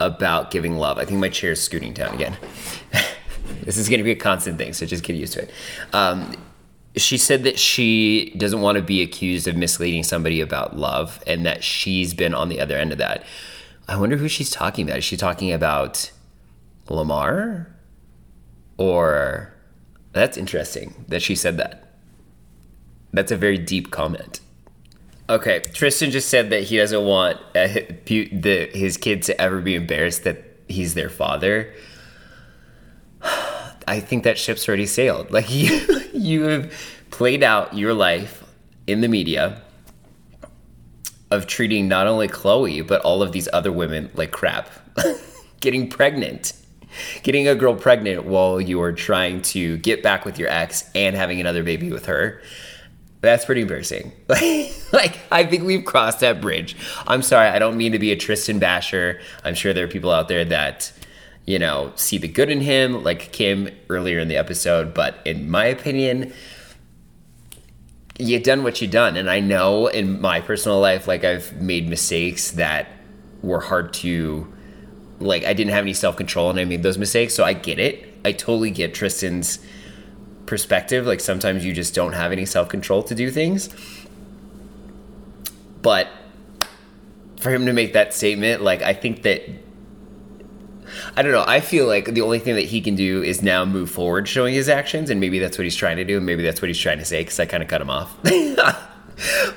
about 0.00 0.50
giving 0.50 0.76
love. 0.76 0.98
I 0.98 1.04
think 1.04 1.20
my 1.20 1.28
chair 1.28 1.52
is 1.52 1.62
scooting 1.62 1.92
down 1.92 2.14
again. 2.14 2.36
this 3.62 3.76
is 3.76 3.88
going 3.88 3.98
to 3.98 4.04
be 4.04 4.10
a 4.10 4.16
constant 4.16 4.58
thing, 4.58 4.72
so 4.72 4.86
just 4.86 5.04
get 5.04 5.16
used 5.16 5.34
to 5.34 5.42
it. 5.42 5.50
Um, 5.92 6.34
she 6.96 7.18
said 7.18 7.44
that 7.44 7.58
she 7.58 8.34
doesn't 8.36 8.62
want 8.62 8.76
to 8.76 8.82
be 8.82 9.02
accused 9.02 9.46
of 9.46 9.56
misleading 9.56 10.02
somebody 10.02 10.40
about 10.40 10.76
love 10.76 11.22
and 11.26 11.44
that 11.44 11.62
she's 11.62 12.14
been 12.14 12.34
on 12.34 12.48
the 12.48 12.60
other 12.60 12.76
end 12.76 12.92
of 12.92 12.98
that. 12.98 13.24
I 13.86 13.96
wonder 13.96 14.16
who 14.16 14.28
she's 14.28 14.50
talking 14.50 14.86
about. 14.88 14.98
Is 14.98 15.04
she 15.04 15.16
talking 15.16 15.52
about 15.52 16.10
Lamar? 16.94 17.74
Or 18.78 19.54
that's 20.12 20.36
interesting 20.36 21.04
that 21.08 21.22
she 21.22 21.34
said 21.34 21.56
that. 21.58 21.94
That's 23.12 23.32
a 23.32 23.36
very 23.36 23.58
deep 23.58 23.90
comment. 23.90 24.40
Okay, 25.28 25.60
Tristan 25.72 26.10
just 26.10 26.28
said 26.28 26.50
that 26.50 26.64
he 26.64 26.76
doesn't 26.76 27.04
want 27.04 27.38
uh, 27.56 27.66
the, 28.06 28.70
his 28.72 28.96
kids 28.96 29.26
to 29.26 29.40
ever 29.40 29.60
be 29.60 29.74
embarrassed 29.74 30.24
that 30.24 30.44
he's 30.68 30.94
their 30.94 31.08
father. 31.08 31.72
I 33.88 34.00
think 34.00 34.24
that 34.24 34.38
ship's 34.38 34.68
already 34.68 34.86
sailed. 34.86 35.30
Like 35.30 35.46
you, 35.52 35.80
you 36.12 36.42
have 36.42 36.72
played 37.10 37.42
out 37.42 37.74
your 37.74 37.94
life 37.94 38.44
in 38.86 39.00
the 39.00 39.08
media 39.08 39.62
of 41.30 41.46
treating 41.46 41.88
not 41.88 42.06
only 42.06 42.28
Khloe 42.28 42.86
but 42.86 43.00
all 43.02 43.22
of 43.22 43.32
these 43.32 43.48
other 43.52 43.72
women 43.72 44.10
like 44.14 44.30
crap, 44.30 44.70
getting 45.60 45.88
pregnant, 45.88 46.52
getting 47.22 47.48
a 47.48 47.54
girl 47.54 47.74
pregnant 47.74 48.24
while 48.24 48.60
you 48.60 48.80
are 48.80 48.92
trying 48.92 49.42
to 49.42 49.76
get 49.78 50.02
back 50.02 50.24
with 50.24 50.38
your 50.38 50.48
ex 50.48 50.90
and 50.94 51.16
having 51.16 51.40
another 51.40 51.62
baby 51.62 51.90
with 51.90 52.06
her. 52.06 52.40
That's 53.20 53.44
pretty 53.44 53.62
embarrassing. 53.62 54.12
like, 54.92 55.18
I 55.32 55.44
think 55.44 55.64
we've 55.64 55.84
crossed 55.84 56.20
that 56.20 56.40
bridge. 56.40 56.76
I'm 57.06 57.22
sorry, 57.22 57.48
I 57.48 57.58
don't 57.58 57.76
mean 57.76 57.92
to 57.92 57.98
be 57.98 58.12
a 58.12 58.16
Tristan 58.16 58.58
basher. 58.58 59.20
I'm 59.42 59.54
sure 59.54 59.72
there 59.72 59.84
are 59.84 59.88
people 59.88 60.10
out 60.10 60.28
there 60.28 60.44
that, 60.44 60.92
you 61.44 61.58
know, 61.58 61.92
see 61.96 62.18
the 62.18 62.28
good 62.28 62.50
in 62.50 62.60
him, 62.60 63.02
like 63.02 63.32
Kim 63.32 63.68
earlier 63.88 64.18
in 64.18 64.28
the 64.28 64.36
episode. 64.36 64.94
But 64.94 65.18
in 65.24 65.50
my 65.50 65.64
opinion, 65.64 66.32
you've 68.18 68.42
done 68.42 68.62
what 68.62 68.80
you've 68.80 68.90
done. 68.90 69.16
And 69.16 69.30
I 69.30 69.40
know 69.40 69.86
in 69.86 70.20
my 70.20 70.40
personal 70.40 70.80
life, 70.80 71.08
like, 71.08 71.24
I've 71.24 71.60
made 71.60 71.88
mistakes 71.88 72.52
that 72.52 72.88
were 73.42 73.60
hard 73.60 73.92
to, 73.94 74.52
like, 75.18 75.44
I 75.44 75.52
didn't 75.52 75.72
have 75.72 75.82
any 75.82 75.94
self 75.94 76.16
control 76.16 76.50
and 76.50 76.58
I 76.58 76.64
made 76.64 76.82
those 76.82 76.98
mistakes. 76.98 77.34
So 77.34 77.44
I 77.44 77.52
get 77.52 77.78
it. 77.78 78.12
I 78.24 78.32
totally 78.32 78.70
get 78.70 78.94
Tristan's 78.94 79.58
perspective. 80.46 81.06
Like 81.06 81.20
sometimes 81.20 81.64
you 81.64 81.72
just 81.72 81.94
don't 81.94 82.12
have 82.12 82.32
any 82.32 82.46
self 82.46 82.68
control 82.68 83.02
to 83.04 83.14
do 83.14 83.30
things. 83.30 83.68
But 85.82 86.08
for 87.40 87.50
him 87.50 87.66
to 87.66 87.72
make 87.72 87.92
that 87.92 88.14
statement, 88.14 88.62
like 88.62 88.82
I 88.82 88.92
think 88.92 89.22
that 89.22 89.42
I 91.16 91.22
don't 91.22 91.32
know. 91.32 91.44
I 91.46 91.60
feel 91.60 91.86
like 91.86 92.06
the 92.06 92.20
only 92.22 92.38
thing 92.38 92.54
that 92.54 92.62
he 92.66 92.80
can 92.80 92.94
do 92.94 93.22
is 93.22 93.42
now 93.42 93.64
move 93.64 93.90
forward 93.90 94.28
showing 94.28 94.54
his 94.54 94.68
actions, 94.68 95.10
and 95.10 95.20
maybe 95.20 95.38
that's 95.38 95.58
what 95.58 95.64
he's 95.64 95.76
trying 95.76 95.96
to 95.96 96.04
do, 96.04 96.16
and 96.16 96.26
maybe 96.26 96.42
that's 96.42 96.62
what 96.62 96.68
he's 96.68 96.78
trying 96.78 96.98
to 96.98 97.04
say 97.04 97.20
because 97.20 97.38
I 97.38 97.46
kind 97.46 97.62
of 97.62 97.68
cut 97.68 97.80
him 97.80 97.90
off. 97.90 98.16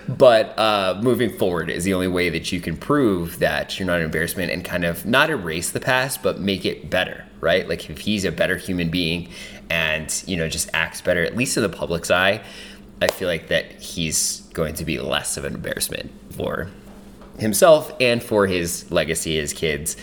but 0.07 0.57
uh, 0.57 0.99
moving 1.01 1.29
forward 1.37 1.69
is 1.69 1.83
the 1.83 1.93
only 1.93 2.07
way 2.07 2.29
that 2.29 2.51
you 2.51 2.61
can 2.61 2.77
prove 2.77 3.39
that 3.39 3.77
you're 3.79 3.87
not 3.87 3.99
an 3.99 4.05
embarrassment 4.05 4.51
and 4.51 4.63
kind 4.63 4.85
of 4.85 5.05
not 5.05 5.29
erase 5.29 5.71
the 5.71 5.79
past, 5.79 6.23
but 6.23 6.39
make 6.39 6.65
it 6.65 6.89
better, 6.89 7.25
right? 7.41 7.67
Like 7.67 7.89
if 7.89 7.99
he's 7.99 8.25
a 8.25 8.31
better 8.31 8.57
human 8.57 8.89
being 8.89 9.29
and 9.69 10.23
you 10.25 10.37
know 10.37 10.47
just 10.47 10.69
acts 10.73 11.01
better, 11.01 11.23
at 11.23 11.35
least 11.35 11.57
in 11.57 11.63
the 11.63 11.69
public's 11.69 12.09
eye, 12.09 12.41
I 13.01 13.07
feel 13.07 13.27
like 13.27 13.47
that 13.47 13.71
he's 13.81 14.41
going 14.53 14.75
to 14.75 14.85
be 14.85 14.99
less 14.99 15.37
of 15.37 15.45
an 15.45 15.55
embarrassment 15.55 16.11
for 16.31 16.69
himself 17.37 17.91
and 17.99 18.21
for 18.21 18.47
his 18.47 18.89
legacy, 18.91 19.35
his 19.35 19.53
kids. 19.53 19.95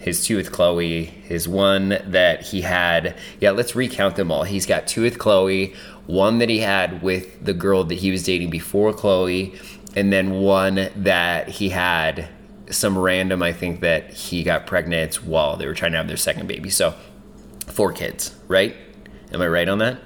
His 0.00 0.24
two 0.24 0.36
with 0.36 0.52
Khloe, 0.52 1.06
his 1.06 1.48
one 1.48 1.98
that 2.04 2.42
he 2.42 2.60
had. 2.60 3.16
Yeah, 3.40 3.50
let's 3.52 3.74
recount 3.74 4.16
them 4.16 4.30
all. 4.30 4.44
He's 4.44 4.66
got 4.66 4.86
two 4.86 5.02
with 5.02 5.18
Khloe, 5.18 5.74
one 6.06 6.38
that 6.38 6.48
he 6.48 6.60
had 6.60 7.02
with 7.02 7.44
the 7.44 7.54
girl 7.54 7.84
that 7.84 7.96
he 7.96 8.10
was 8.10 8.22
dating 8.22 8.50
before 8.50 8.92
Khloe, 8.92 9.58
and 9.96 10.12
then 10.12 10.32
one 10.40 10.90
that 10.96 11.48
he 11.48 11.70
had 11.70 12.28
some 12.70 12.98
random, 12.98 13.42
I 13.42 13.52
think, 13.52 13.80
that 13.80 14.12
he 14.12 14.42
got 14.42 14.66
pregnant 14.66 15.24
while 15.24 15.56
they 15.56 15.66
were 15.66 15.74
trying 15.74 15.92
to 15.92 15.98
have 15.98 16.08
their 16.08 16.16
second 16.16 16.46
baby. 16.46 16.70
So, 16.70 16.94
four 17.66 17.92
kids, 17.92 18.34
right? 18.48 18.76
Am 19.32 19.40
I 19.40 19.48
right 19.48 19.68
on 19.68 19.78
that? 19.78 19.98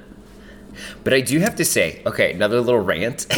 But 1.04 1.14
I 1.14 1.20
do 1.20 1.38
have 1.40 1.56
to 1.56 1.64
say, 1.64 2.02
okay, 2.06 2.32
another 2.32 2.60
little 2.60 2.80
rant. 2.80 3.26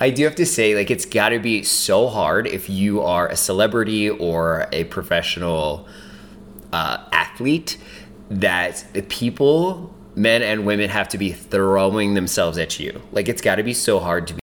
I 0.00 0.10
do 0.10 0.24
have 0.24 0.34
to 0.36 0.46
say, 0.46 0.74
like, 0.74 0.90
it's 0.90 1.04
got 1.04 1.30
to 1.30 1.38
be 1.38 1.62
so 1.62 2.08
hard 2.08 2.46
if 2.46 2.68
you 2.68 3.02
are 3.02 3.28
a 3.28 3.36
celebrity 3.36 4.10
or 4.10 4.68
a 4.72 4.84
professional 4.84 5.86
uh, 6.72 7.04
athlete 7.12 7.78
that 8.30 8.84
people, 9.08 9.94
men 10.14 10.42
and 10.42 10.64
women, 10.64 10.88
have 10.90 11.08
to 11.10 11.18
be 11.18 11.32
throwing 11.32 12.14
themselves 12.14 12.58
at 12.58 12.78
you. 12.78 13.02
Like, 13.12 13.28
it's 13.28 13.42
got 13.42 13.56
to 13.56 13.62
be 13.62 13.74
so 13.74 14.00
hard 14.00 14.26
to 14.28 14.32
be 14.32 14.32